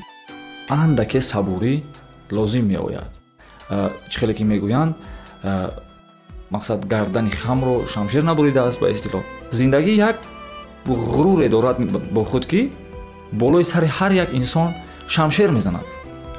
андаке 0.69 1.21
сабурӣ 1.31 1.73
лозим 2.37 2.65
меояд 2.71 3.11
э, 3.69 3.89
чӣ 4.09 4.15
хеле 4.19 4.33
ки 4.37 4.43
мегӯянд 4.51 4.93
мақсад 6.55 6.79
гардани 6.93 7.31
хамро 7.41 7.75
шамшер 7.93 8.23
набуридааст 8.29 8.79
ба 8.83 8.87
истилоҳ 8.95 9.23
зиндагӣ 9.59 9.93
як 10.09 10.15
ғуруре 10.87 11.47
дорад 11.49 11.77
бо 12.15 12.23
худ 12.23 12.45
ки 12.51 12.61
болои 13.31 13.63
сари 13.63 13.87
ҳар 13.97 14.11
як 14.23 14.29
инсон 14.39 14.69
шамшер 15.07 15.49
мезанад 15.57 15.87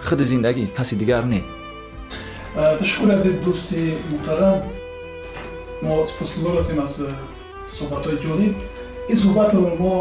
худи 0.06 0.24
зиндагӣ 0.32 0.64
каси 0.76 0.94
дигар 1.02 1.24
не 1.24 1.42
ташаккур 2.78 3.10
азиз 3.16 3.34
дӯсти 3.44 3.80
муҳтарам 4.12 4.56
мо 5.82 6.06
сипосгузор 6.08 6.54
ҳастем 6.58 6.78
аз 6.84 6.94
суҳбатҳои 7.78 8.18
ҷолиб 8.24 8.54
ин 9.12 9.16
суҳбатро 9.24 9.60
мо 9.82 9.94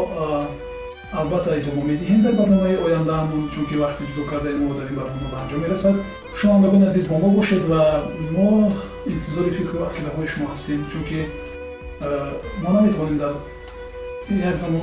албатта 1.12 1.50
идома 1.60 1.82
медиҳем 1.92 2.20
дар 2.22 2.32
барномаи 2.32 2.76
ояндаамон 2.86 3.50
чунки 3.54 3.74
вақти 3.82 4.02
ҷудо 4.08 4.22
кардаи 4.30 4.54
мо 4.54 4.74
дар 4.74 4.86
ин 4.90 4.96
барнома 5.00 5.28
ба 5.32 5.38
анҷом 5.42 5.60
мерасад 5.64 5.96
шунавандагон 6.38 6.82
азиз 6.88 7.06
бо 7.06 7.18
мо 7.18 7.28
бошед 7.38 7.62
ва 7.72 7.82
мо 8.36 8.72
интизори 9.06 9.50
фикру 9.58 9.78
ақидаҳои 9.88 10.26
шумо 10.32 10.46
ҳастем 10.52 10.80
чунки 10.92 11.20
мо 12.62 12.68
наметавонем 12.72 13.18
дар 13.18 13.34
як 14.50 14.56
замон 14.56 14.82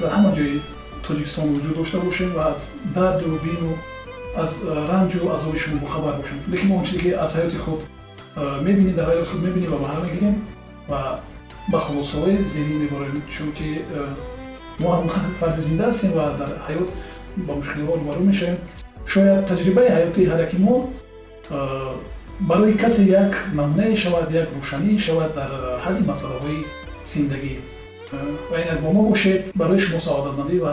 дар 0.00 0.10
ҳама 0.16 0.30
ҷои 0.36 0.60
тоҷикистон 1.06 1.46
вуҷуд 1.54 1.76
дошта 1.76 1.98
бошем 2.00 2.30
ва 2.36 2.42
аз 2.52 2.70
дарду 2.94 3.38
бину 3.44 3.70
аз 4.42 4.50
ранҷу 4.90 5.20
азоби 5.34 5.58
шумо 5.58 5.78
бохабар 5.84 6.14
бошем 6.16 6.38
лекин 6.52 6.68
мо 6.68 6.78
он 6.78 6.84
чизе 6.84 6.98
ки 7.02 7.10
аз 7.24 7.36
ҳаёти 7.36 7.58
худ 7.64 7.80
мебинем 8.66 8.94
дар 8.94 9.06
ҳаёти 9.10 9.28
худ 9.30 9.40
мебинем 9.46 9.70
ва 9.72 9.78
баҳра 9.84 10.00
мегирем 10.06 10.34
ва 10.88 11.20
ба 11.70 11.78
хулосаҳои 11.84 12.36
зеҳнӣ 12.54 12.74
меборем 12.82 13.22
чунки 13.34 13.70
мо 14.80 14.88
ҳам 14.94 15.06
фарди 15.40 15.60
зинда 15.66 15.84
ҳастем 15.90 16.12
ва 16.18 16.26
дар 16.40 16.50
ҳаёт 16.66 16.88
ба 17.46 17.52
мушкилиҳо 17.60 17.92
рӯбарӯ 18.00 18.22
мешавем. 18.30 18.58
Шояд 19.12 19.46
таҷрибаи 19.50 19.88
ҳаётии 19.96 20.28
ҳар 20.30 20.40
яки 20.46 20.58
мо 20.66 20.74
барои 22.50 22.74
касе 22.82 23.02
як 23.22 23.32
намунае 23.58 23.96
шавад 23.96 24.28
як 24.42 24.48
рӯшанӣ 24.58 24.98
шавад 25.06 25.30
дар 25.38 25.50
ҳалли 25.84 26.02
масъалаҳои 26.10 26.60
зиндагӣ. 27.12 27.54
Ва 28.50 28.56
инак 28.62 28.78
бо 28.84 28.90
мо 28.96 29.02
бошед 29.10 29.42
барои 29.60 29.78
шумо 29.84 30.00
саодатмандӣ 30.06 30.56
ва 30.64 30.72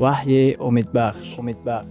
وحی 0.00 0.54
امید 0.60 0.92
بخش. 0.92 1.38
امید 1.38 1.64
بخش. 1.64 1.86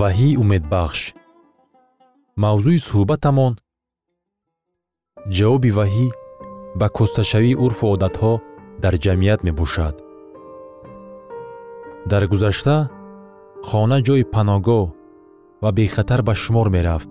وحی 0.00 0.36
امید 0.36 0.68
بخش. 0.68 1.12
موضوع 2.36 2.76
صحبتمون 2.76 3.56
جوابی 5.30 5.70
وحی 5.70 6.10
ба 6.78 6.86
косташавии 6.96 7.58
урфу 7.64 7.86
одатҳо 7.94 8.32
дар 8.82 8.94
ҷамъият 9.04 9.40
мебошад. 9.48 9.94
Дар 12.10 12.22
гузашта 12.32 12.76
хона 13.68 13.98
ҷойи 14.06 14.30
паноҳгоҳ 14.34 14.86
ва 15.62 15.70
бехатар 15.78 16.20
ба 16.28 16.34
шумор 16.42 16.68
мерафт. 16.76 17.10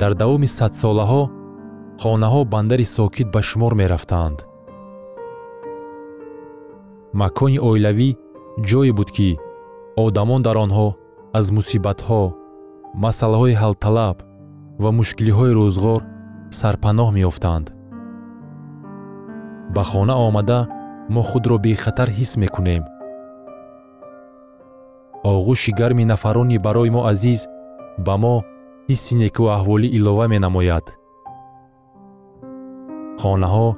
Дар 0.00 0.12
давоми 0.20 0.48
садсолаҳо 0.58 1.22
хонаҳо 2.02 2.40
бандари 2.52 2.86
сокит 2.96 3.28
ба 3.34 3.40
шумор 3.48 3.72
мерафтанд 3.80 4.38
макони 7.20 7.58
оилавӣ 7.68 8.10
ҷое 8.68 8.92
буд 8.98 9.10
ки 9.16 9.30
одамон 10.04 10.40
дар 10.46 10.56
онҳо 10.64 10.88
аз 11.38 11.46
мусибатҳо 11.56 12.22
масъалаҳои 13.04 13.58
ҳалталаб 13.62 14.16
ва 14.82 14.90
мушкилиҳои 14.98 15.56
рӯзғор 15.58 16.00
сарпаноҳ 16.50 17.08
меёфтанд. 17.16 17.66
Ба 19.74 19.82
хона 19.90 20.14
омада 20.26 20.60
мо 21.14 21.22
худро 21.22 21.56
бехатар 21.58 22.08
ҳис 22.18 22.32
мекунем. 22.42 22.84
Оғӯши 25.32 25.70
гарми 25.80 26.04
нафарони 26.12 26.58
барои 26.66 26.90
мо 26.96 27.02
азиз 27.12 27.40
ба 28.06 28.14
мо 28.22 28.34
ҳисси 28.88 29.14
некуаҳволӣ 29.22 29.88
илова 29.98 30.26
менамояд. 30.34 30.86
Хонаҳо 33.20 33.68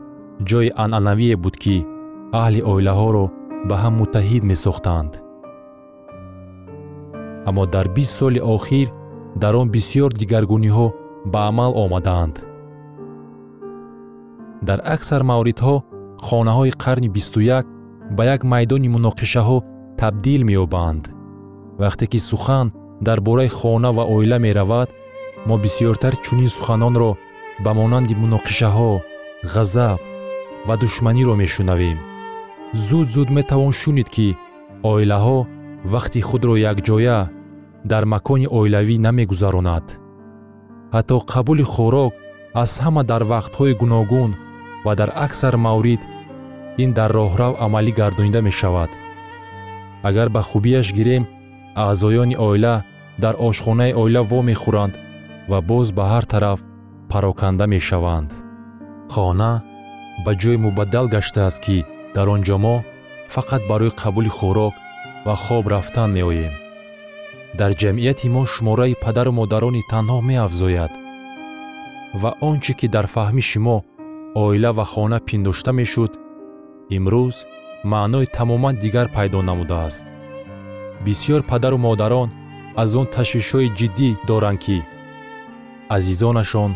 ҷойи 0.48 0.74
анъанавие 0.84 1.36
буд 1.42 1.56
ки 1.62 1.76
аҳли 2.42 2.60
оилаҳоро 2.72 3.26
ба 3.68 3.76
ҳам 3.82 3.94
муттаҳид 4.00 4.42
месохтанд 4.50 5.12
аммо 7.48 7.66
дар 7.74 7.86
бист 7.96 8.12
соли 8.18 8.40
охир 8.54 8.88
дар 9.42 9.54
он 9.60 9.68
бисьёр 9.74 10.10
дигаргуниҳо 10.20 10.86
ба 11.32 11.40
амал 11.50 11.72
омадаанд 11.84 12.34
дар 14.68 14.78
аксар 14.94 15.22
мавридҳо 15.30 15.76
хонаҳои 16.26 16.76
қарни 16.82 17.08
бисту 17.16 17.40
як 17.58 17.66
ба 18.16 18.22
як 18.34 18.40
майдони 18.52 18.88
муноқишаҳо 18.94 19.58
табдил 20.00 20.42
меёбанд. 20.48 21.04
Вақте 21.82 22.04
ки 22.12 22.18
сухан 22.30 22.66
дар 23.06 23.18
бораи 23.26 23.50
хона 23.58 23.90
ва 23.96 24.04
оила 24.14 24.38
меравад 24.46 24.88
мо 25.48 25.54
бисьёртар 25.62 26.14
чунин 26.24 26.50
суханонро 26.56 27.10
ба 27.64 27.70
монанди 27.78 28.14
муноқишаҳо 28.22 28.92
ғазаб 29.54 29.98
ва 30.68 30.74
душманиро 30.82 31.34
мешунавем. 31.42 31.98
Зуд 32.86 33.08
зуд 33.14 33.28
метавон 33.36 33.72
шунид 33.80 34.08
ки 34.14 34.36
оилаҳо 34.92 35.38
вақти 35.92 36.20
худро 36.28 36.54
якҷоя 36.72 37.20
дар 37.90 38.04
макони 38.12 38.46
оилавӣ 38.58 38.96
намегузаронад. 39.06 39.86
Ҳатто 40.94 41.16
қабули 41.32 41.64
хӯрок 41.72 42.12
аз 42.62 42.72
ҳама 42.84 43.02
дар 43.10 43.22
вақтҳои 43.32 43.78
гуногун 43.80 44.30
ва 44.84 44.92
дар 45.00 45.10
аксар 45.26 45.54
маврид 45.56 46.02
ин 46.82 46.90
дар 46.98 47.10
роҳрав 47.18 47.52
амалӣ 47.64 47.92
гардонида 48.00 48.40
мешавад. 48.48 48.90
Агар 50.08 50.28
ба 50.34 50.40
хубияш 50.50 50.86
гирем 50.98 51.24
аъзоёни 51.82 52.36
оила 52.46 52.74
дар 53.22 53.34
ошхонаи 53.48 53.92
оила 54.00 54.22
вомехӯранд 54.30 54.94
ва 55.50 55.58
боз 55.70 55.86
ба 55.96 56.04
ҳар 56.12 56.24
тараф 56.32 56.60
пароканда 57.10 57.66
мешаванд. 57.74 58.30
Хона 59.12 59.52
ба 60.24 60.32
ҷое 60.40 60.56
мубаддал 60.64 61.06
гаштааст 61.14 61.58
ки 61.64 61.76
дар 62.14 62.26
он 62.34 62.40
ҷо 62.46 62.56
мо 62.64 62.76
фақат 63.34 63.62
барои 63.70 63.96
қабули 64.00 64.30
хӯрок 64.38 64.74
ва 65.26 65.34
хоб 65.44 65.64
рафтан 65.72 66.10
меоем. 66.16 66.54
Дар 67.58 67.72
ҷамъияти 67.80 68.28
мо 68.34 68.42
шумораи 68.52 69.00
падару 69.04 69.32
модарони 69.40 69.82
танҳо 69.92 70.18
меафзояд 70.28 70.92
ва 72.20 72.30
он 72.48 72.56
чӣ 72.64 72.72
ки 72.78 72.86
дар 72.94 73.06
фаҳми 73.14 73.42
шумо 73.50 73.76
оила 74.34 74.72
ва 74.72 74.84
хона 74.84 75.18
пиндошта 75.20 75.72
мешуд 75.72 76.12
имрӯз 76.96 77.36
маънои 77.84 78.26
тамоман 78.26 78.76
дигар 78.76 79.08
пайдо 79.16 79.42
намудааст. 79.42 80.04
Бисьёр 81.04 81.42
падару 81.50 81.78
модарон 81.78 82.28
аз 82.82 82.94
он 83.00 83.06
ташвишҳои 83.16 83.74
ҷиддӣ 83.78 84.10
доранд 84.28 84.58
ки 84.64 84.78
азизонашон 85.96 86.72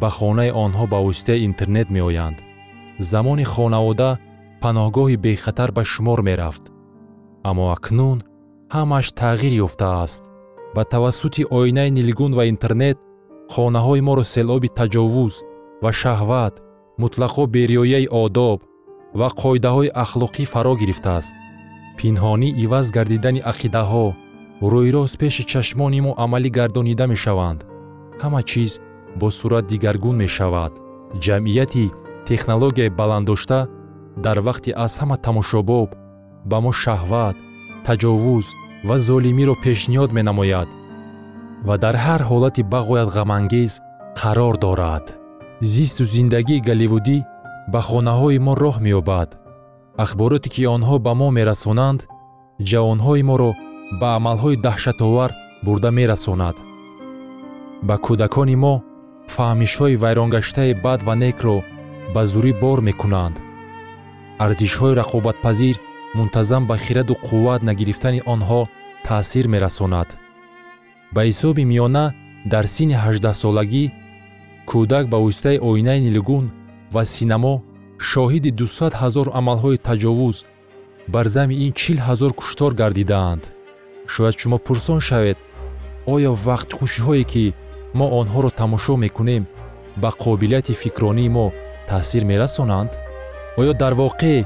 ба 0.00 0.08
хонаи 0.16 0.50
онҳо 0.64 0.84
ба 0.92 0.98
воситаи 1.06 1.44
интернет 1.48 1.88
меоянд. 1.96 2.38
Замони 3.10 3.44
хонавода 3.52 4.10
паноҳгоҳи 4.62 5.16
бехатар 5.24 5.70
ба 5.76 5.82
шумор 5.92 6.20
мерафт. 6.28 6.64
Аммо 7.48 7.64
акнун 7.76 8.18
ҳамааш 8.74 9.06
тағйир 9.20 9.54
ёфтааст. 9.66 10.22
Ба 10.74 10.82
тавассути 10.92 11.42
оинаи 11.58 11.90
нилгун 11.98 12.32
ва 12.38 12.44
интернет 12.52 12.98
хонаҳои 13.52 14.00
моро 14.08 14.24
селоби 14.34 14.68
таҷовуз 14.78 15.34
ва 15.82 15.90
шаҳват 16.00 16.54
мутлақо 17.02 17.42
бериёяи 17.54 18.06
одоб 18.24 18.58
ва 19.18 19.28
қоидаҳои 19.40 19.94
ахлоқӣ 20.04 20.44
фаро 20.52 20.74
гирифтааст. 20.80 21.34
Пинҳонӣ 21.98 22.48
иваз 22.64 22.86
гардидани 22.96 23.44
ақидаҳо 23.52 24.06
рӯйрост 24.72 25.14
пеши 25.20 25.42
чашмони 25.52 26.00
мо 26.06 26.12
амалӣ 26.24 26.50
гардонида 26.58 27.06
мешаванд. 27.12 27.60
Ҳама 28.22 28.40
чиз 28.50 28.72
бо 29.20 29.28
сурат 29.38 29.64
дигаргун 29.72 30.16
мешавад. 30.24 30.72
Ҷамъияти 31.24 31.86
технологияи 32.28 32.94
баланддошта 33.00 33.58
дар 34.24 34.38
вақти 34.48 34.70
аз 34.84 34.92
ҳама 35.00 35.16
тамошобоб 35.26 35.88
ба 36.50 36.58
мо 36.64 36.72
шаҳват 36.82 37.36
таҷовуз 37.86 38.46
ва 38.88 38.96
золимиро 39.08 39.54
пешниҳод 39.64 40.10
менамояд 40.18 40.68
ва 41.66 41.74
дар 41.84 41.96
ҳар 42.04 42.20
ҳолати 42.30 42.62
бағоят 42.74 43.08
ғамангез 43.16 43.72
қарор 44.20 44.54
дорад 44.64 45.04
зисту 45.62 46.04
зиндагии 46.04 46.64
голливудӣ 46.68 47.18
ба 47.72 47.80
хонаҳои 47.88 48.38
мо 48.46 48.52
роҳ 48.62 48.76
меёбад. 48.86 49.28
Ахбороте 50.04 50.48
ки 50.54 50.62
онҳо 50.76 50.96
ба 51.06 51.12
мо 51.20 51.28
мерасонанд 51.38 52.00
ҷавонҳои 52.70 53.22
моро 53.30 53.50
ба 54.00 54.08
амалҳои 54.18 54.60
даҳшатовар 54.66 55.30
бурда 55.64 55.90
мерасонад. 55.98 56.56
Ба 57.88 57.96
кӯдакони 58.04 58.56
мо 58.64 58.74
фаҳмишҳои 59.34 60.00
вайронгаштаи 60.02 60.72
бад 60.84 61.00
ва 61.06 61.14
некро 61.24 61.56
ба 62.14 62.22
зурӣ 62.30 62.52
бор 62.62 62.78
мекунанд. 62.88 63.36
Арзишҳои 64.44 64.96
рақобатпазир 65.00 65.76
мунтазам 66.18 66.62
ба 66.70 66.76
хираду 66.84 67.14
қувват 67.26 67.60
нагирифтани 67.68 68.20
онҳо 68.34 68.60
таъсир 69.06 69.46
мерасонад. 69.54 70.08
Ба 71.14 71.20
ҳисоби 71.28 71.62
миёна 71.72 72.04
дар 72.52 72.64
синни 72.74 72.96
ҳаждаҳсолагӣ 73.04 73.84
кӯдак 74.72 75.04
ба 75.12 75.18
воситаи 75.24 75.58
оинаи 75.70 76.00
нилгун 76.06 76.46
ва 76.94 77.02
синамо 77.14 77.54
шоҳиди 78.10 78.50
дусад 78.60 78.92
ҳазор 79.02 79.26
амалҳои 79.38 79.82
таҷовуз 79.88 80.36
бар 81.14 81.26
зами 81.34 81.54
ин 81.64 81.72
чил 81.80 81.98
ҳазор 82.08 82.32
куштор 82.40 82.72
гардидаанд. 82.80 83.42
Шояд 84.12 84.34
шумо 84.40 84.58
пурсон 84.66 85.00
шавед 85.08 85.38
оё 86.14 86.32
вақтхушиҳое 86.46 87.24
ки 87.32 87.44
мо 87.98 88.06
онҳоро 88.20 88.50
тамошо 88.60 88.94
мекунем 89.04 89.44
ба 90.02 90.10
қобилияти 90.22 90.74
фикронии 90.82 91.32
мо 91.36 91.46
таъсир 91.90 92.22
мерасонанд? 92.30 92.92
Оё 93.60 93.72
дар 93.82 93.94
воқеъ 94.02 94.38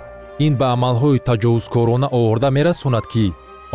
ин 0.47 0.53
ба 0.61 0.67
амалҳои 0.77 1.25
таҷовузкорона 1.29 2.09
оварда 2.19 2.49
мерасонад 2.59 3.07
ки 3.12 3.25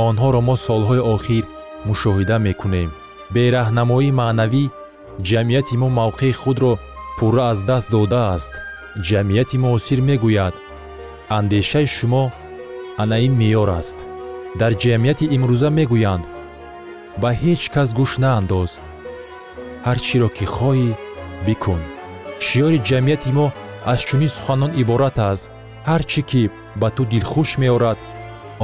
онҳоро 0.07 0.41
мо 0.47 0.55
солҳои 0.67 1.05
охир 1.15 1.43
мушоҳида 1.87 2.37
мекунем. 2.47 2.89
Бераҳнамоии 3.35 4.15
маънавӣ 4.21 4.65
ҷамъияти 5.29 5.75
мо 5.81 5.87
мавқеи 5.99 6.33
худро 6.41 6.73
пурра 7.17 7.43
аз 7.51 7.59
даст 7.69 7.87
додааст. 7.95 8.53
Ҷамъияти 9.07 9.57
муосир 9.63 9.99
мегӯяд. 10.09 10.55
Андешаи 11.37 11.87
шумо 11.95 12.23
ана 13.01 13.17
ин 13.25 13.33
меъёр 13.41 13.69
аст. 13.79 13.97
Дар 14.59 14.71
ҷамъияти 14.83 15.25
имрӯза 15.35 15.69
мегӯянд 15.77 16.23
ба 17.21 17.29
ҳеҷ 17.41 17.61
кас 17.73 17.89
гӯш 17.99 18.11
наандоз. 18.23 18.71
Ҳар 19.85 19.97
чиро 20.05 20.29
ки 20.37 20.45
хоҳӣ 20.55 20.89
бикун. 21.45 21.81
Шиёри 22.45 22.79
ҷамъияти 22.89 23.31
мо 23.37 23.47
аз 23.91 23.99
чунин 24.07 24.31
суханон 24.35 24.71
иборат 24.81 25.17
аст. 25.31 25.45
Ҳар 25.89 26.01
чӣ 26.11 26.21
ки 26.29 26.43
ба 26.81 26.87
ту 26.95 27.01
дилхуш 27.11 27.49
меорад 27.61 27.99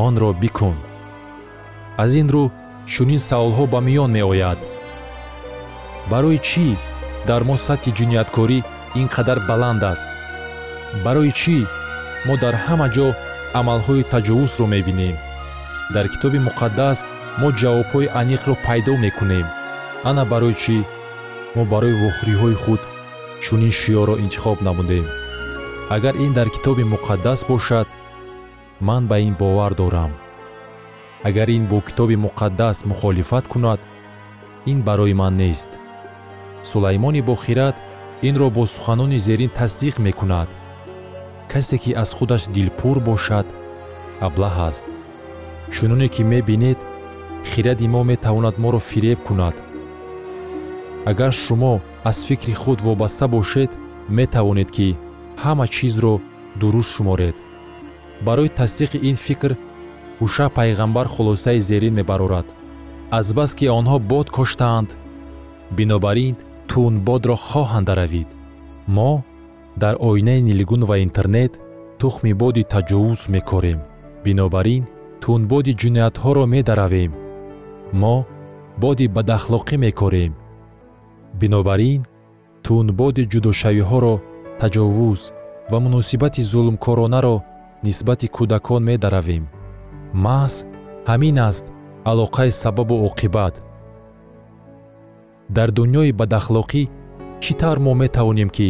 онро 0.06 0.30
бикун. 0.41 0.78
Аз 2.04 2.12
ин 2.22 2.28
рӯ 2.34 2.43
чунин 2.93 3.22
саволҳо 3.30 3.63
ба 3.74 3.80
миён 3.88 4.12
меояд 4.17 4.60
барои 6.12 6.39
чӣ? 6.50 6.67
Дар 7.30 7.41
мо 7.50 7.56
сатҳи 7.67 7.91
ҷинояткорӣ 7.98 8.60
ин 9.00 9.08
қадар 9.15 9.39
баланд 9.50 9.82
аст. 9.93 10.08
Барои 11.06 11.32
чӣ? 11.41 11.58
Мо 12.28 12.34
дар 12.43 12.56
ҳама 12.65 12.88
ҷо 12.96 13.08
амалҳои 13.60 14.08
таҷовузро 14.12 14.65
мебинем. 14.76 15.15
Дар 15.96 16.06
китоби 16.13 16.39
муқаддас 16.48 16.98
мо 17.41 17.50
ҷавобҳои 17.60 18.12
аниқро 18.22 18.54
пайдо 18.65 18.93
мекунем. 19.06 19.48
Ана 20.10 20.24
барои 20.32 20.56
чӣ? 20.63 20.78
Мо 21.56 21.63
барои 21.72 22.00
вохӯриҳои 22.02 22.56
худ 22.63 22.82
чунин 23.43 23.74
шиёрро 23.80 24.15
интихоб 24.24 24.58
намудем. 24.67 25.06
Агар 25.96 26.15
ин 26.26 26.32
дар 26.38 26.48
китоби 26.56 26.84
муқаддас 26.93 27.39
бошад 27.50 27.88
ман 28.88 29.04
ба 29.10 29.17
ин 29.28 29.34
бовар 29.41 29.74
дорам. 29.82 30.12
Агар 31.28 31.48
ин 31.58 31.65
бо 31.72 31.78
китоби 31.88 32.15
муқаддас 32.26 32.78
мухолифат 32.89 33.46
кунад 33.52 33.80
ин 34.72 34.80
барои 34.88 35.13
ман 35.22 35.36
нест 35.43 35.72
сулаймони 36.69 37.21
бохират 37.30 37.75
инро 38.27 38.47
бо 38.56 38.63
суханони 38.65 39.19
зерин 39.19 39.51
тасдиқ 39.60 39.95
мекунад. 39.99 40.49
Касе 41.51 41.77
ки 41.77 41.91
аз 42.01 42.10
худаш 42.17 42.43
дилпур 42.56 42.97
бошад 42.99 43.47
аблаҳ 44.27 44.56
аст. 44.69 44.86
Чуноне 45.73 46.08
ки 46.13 46.23
мебинед 46.32 46.80
хиради 47.49 47.88
мо 47.93 48.01
метавонад 48.03 48.56
моро 48.63 48.80
фиреб 48.89 49.19
кунад. 49.27 49.56
Агар 51.06 51.34
шумо 51.43 51.73
аз 52.10 52.17
фикри 52.27 52.53
худ 52.62 52.80
вобаста 52.82 53.27
бошед 53.27 53.71
метавонед 54.10 54.69
ки 54.75 54.97
ҳама 55.43 55.65
чизро 55.75 56.13
дуруст 56.60 56.91
шуморед. 56.95 57.36
Барои 58.25 58.49
тасдиқи 58.60 58.97
ин 59.10 59.15
фикр 59.25 59.51
ҳуша 60.19 60.45
пайғамбар 60.58 61.08
хулосаи 61.13 61.60
зерин 61.69 61.93
мебарорад. 61.99 62.47
Азбаски 63.19 63.65
онҳо 63.80 63.97
бод 64.12 64.27
коштаанд 64.38 64.89
бинобар 65.77 66.17
ин 66.27 66.36
тунбодро 66.69 67.36
хоҳанд 67.47 67.88
даравид 67.89 68.30
мо 68.95 69.12
дар 69.82 69.95
оинаи 70.10 70.41
нилгун 70.49 70.82
ва 70.89 70.95
интернет 71.06 71.51
тухми 71.99 72.34
боди 72.41 72.63
таҷовуз 72.73 73.21
мекорем. 73.36 73.80
Бинобар 74.23 74.67
ин 74.75 74.84
тунбоди 75.23 75.73
ҷиноятҳоро 75.82 76.43
медаравем. 76.56 77.12
Мо 78.01 78.15
боди 78.84 79.06
бадахлоқӣ 79.15 79.75
мекорем. 79.86 80.34
Бинобар 81.39 81.80
ин 81.93 82.01
тунбоди 82.65 83.23
ҷудошавиҳоро 83.32 84.15
таҷовуз 84.62 85.21
ва 85.71 85.77
муносибати 85.86 86.41
зулмкоронаро 86.51 87.36
нисбати 87.86 88.27
кӯдакон 88.36 88.82
медаравем. 88.89 89.43
Маҳз 90.25 90.56
ҳамин 91.10 91.38
аст 91.49 91.65
алоқаи 92.12 92.49
сабабу 92.62 92.95
оқибат 93.10 93.53
дар 95.55 95.69
дуньёи 95.77 96.12
бадахлоқӣ 96.19 96.83
чӣ 97.43 97.53
тавр 97.60 97.79
мо 97.86 97.93
метавонем 98.03 98.49
ки 98.57 98.69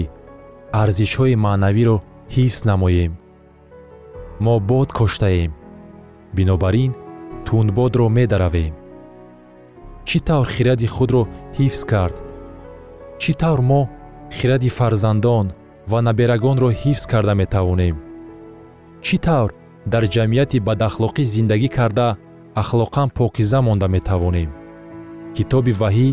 арзишҳои 0.82 1.36
маънавиро 1.46 1.98
ҳифз 2.36 2.62
намоем. 2.70 3.14
Мо 4.46 4.56
бод 4.70 4.90
коштаем 5.00 5.52
бинобар 6.36 6.76
ин 6.86 6.92
тунбодро 7.46 8.08
медаравем. 8.18 8.74
Чӣ 10.08 10.18
тавр 10.28 10.48
хиради 10.56 10.88
худро 10.96 11.24
ҳифз 11.58 11.82
кард. 11.92 12.16
Чӣ 13.22 13.32
тавр 13.42 13.62
мо 13.70 13.82
хиради 14.38 14.70
фарзандон 14.78 15.48
ва 15.92 16.00
наберагонро 16.08 16.70
ҳифз 16.82 17.04
карда 17.12 17.34
метавонем. 17.42 17.96
Чӣ 19.06 19.18
тавр 19.26 19.50
дар 19.92 20.04
ҷамъияти 20.16 20.64
бадахлоқӣ 20.68 21.24
зиндагӣ 21.34 21.70
карда 21.78 22.08
ахлоқан 22.62 23.10
покиза 23.18 23.60
монда 23.68 23.88
метавонем. 23.96 24.50
Китоби 25.36 25.74
ваҳӣ 25.82 26.10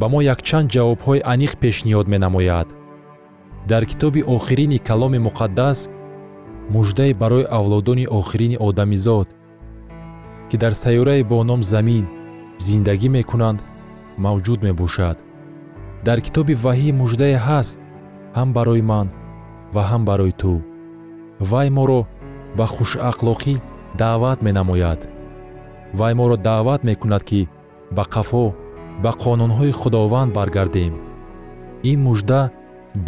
ба 0.00 0.06
мо 0.12 0.20
якчанд 0.34 0.70
ҷавобҳои 0.74 1.24
аниқ 1.32 1.52
пешниҳод 1.62 2.06
менамояд. 2.14 2.68
Дар 3.70 3.82
китоби 3.90 4.20
охирини 4.36 4.78
каломи 4.88 5.18
муқаддас 5.26 5.78
муждае 6.74 7.12
барои 7.22 7.50
авлодони 7.58 8.06
охирини 8.18 8.56
одамизод 8.68 9.28
ки 10.48 10.56
дар 10.62 10.72
сайёраи 10.84 11.22
бо 11.30 11.38
ном 11.50 11.60
замин 11.72 12.04
зиндагӣ 12.66 13.08
мекунанд 13.16 13.60
мавҷуд 14.24 14.60
мебошад. 14.66 15.16
Дар 16.06 16.18
китоби 16.26 16.54
ваҳӣ 16.64 16.90
муждае 17.00 17.36
ҳаст 17.46 17.78
ҳам 18.36 18.48
барои 18.56 18.82
ман 18.90 19.06
ва 19.74 19.82
ҳам 19.90 20.02
барои 20.10 20.34
ту. 20.40 20.52
Вай 21.50 21.68
моро 21.76 22.00
ба 22.58 22.66
хушақлоқӣ 22.74 23.54
даъват 24.00 24.38
менамояд. 24.46 25.00
Вай 25.98 26.12
моро 26.20 26.36
даъват 26.48 26.80
мекунад 26.88 27.22
ки 27.28 27.40
ба 27.96 28.04
қафо 28.14 28.44
ба 29.02 29.10
қонунҳои 29.22 29.72
худованд 29.80 30.30
баргардем. 30.38 30.94
Ин 31.90 31.98
мужда 32.08 32.40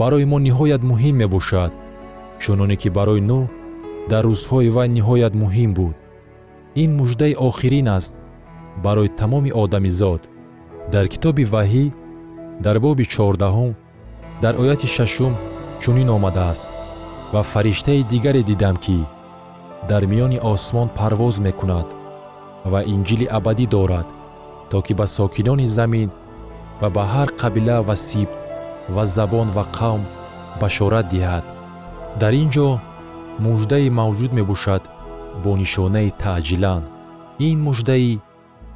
барои 0.00 0.24
мо 0.30 0.38
ниҳоят 0.46 0.82
муҳим 0.90 1.14
мебошад 1.22 1.72
чуноне 2.42 2.76
ки 2.82 2.88
барои 2.98 3.22
нӯҳ 3.30 3.42
дар 4.10 4.24
рӯзҳои 4.30 4.68
вай 4.76 4.88
ниҳоят 4.96 5.34
муҳим 5.42 5.70
буд. 5.78 5.96
Ин 6.82 6.90
муждаи 6.98 7.34
охирин 7.48 7.88
аст 7.98 8.14
барои 8.84 9.14
тамоми 9.20 9.50
одамизод 9.62 10.22
дар 10.92 11.04
китоби 11.12 11.44
ваҳӣ 11.54 11.84
дар 12.64 12.76
боби 12.84 13.04
чордаҳум 13.14 13.72
дар 14.42 14.54
ояти 14.62 14.86
шашум 14.96 15.34
чунин 15.82 16.08
омадааст 16.16 16.68
ва 17.32 17.42
фариштаи 17.52 18.02
дигаре 18.12 18.42
дидам 18.50 18.76
ки 18.84 18.98
дар 19.90 20.02
миёни 20.10 20.38
осмон 20.52 20.88
парвоз 20.98 21.36
мекунад 21.46 21.88
ва 22.72 22.80
инҷили 22.94 23.26
абадӣ 23.38 23.66
дорад 23.74 24.08
то 24.70 24.82
ки 24.82 24.92
ба 24.94 25.06
сокинони 25.06 25.66
замин 25.66 26.10
ва 26.80 26.88
ба 26.96 27.04
ҳар 27.12 27.28
қабила 27.40 27.76
ва 27.88 27.96
сибт 27.96 28.38
ва 28.94 29.04
забон 29.16 29.48
ва 29.56 29.64
қавм 29.78 30.02
башорат 30.60 31.06
диҳад. 31.12 31.44
Дар 32.20 32.32
ин 32.42 32.48
ҷо 32.54 32.68
муждае 33.44 33.88
мавҷуд 34.00 34.32
мебошад 34.38 34.82
бо 35.42 35.50
нишонаи 35.62 36.10
таъҷилан. 36.22 36.82
Ин 37.48 37.58
муждаи 37.66 38.20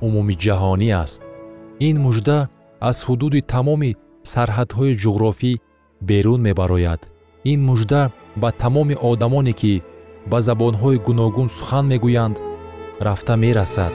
умумиҷаҳонӣ 0.07 0.89
аст. 1.03 1.21
Ин 1.89 1.97
мужда 2.05 2.39
аз 2.89 2.97
ҳудуди 3.07 3.41
тамоми 3.53 3.97
сарҳадҳои 4.33 4.99
ҷуғрофӣ 5.03 5.53
берун 6.09 6.41
мебарояд. 6.49 7.01
Ин 7.53 7.61
мужда 7.69 8.03
ба 8.43 8.49
тамоми 8.63 8.97
одамоне 9.11 9.55
ки 9.61 9.75
ба 10.31 10.39
забонҳои 10.49 11.03
гуногун 11.07 11.49
сухан 11.57 11.85
мегӯянд 11.93 12.37
рафта 13.07 13.35
мерасад 13.45 13.95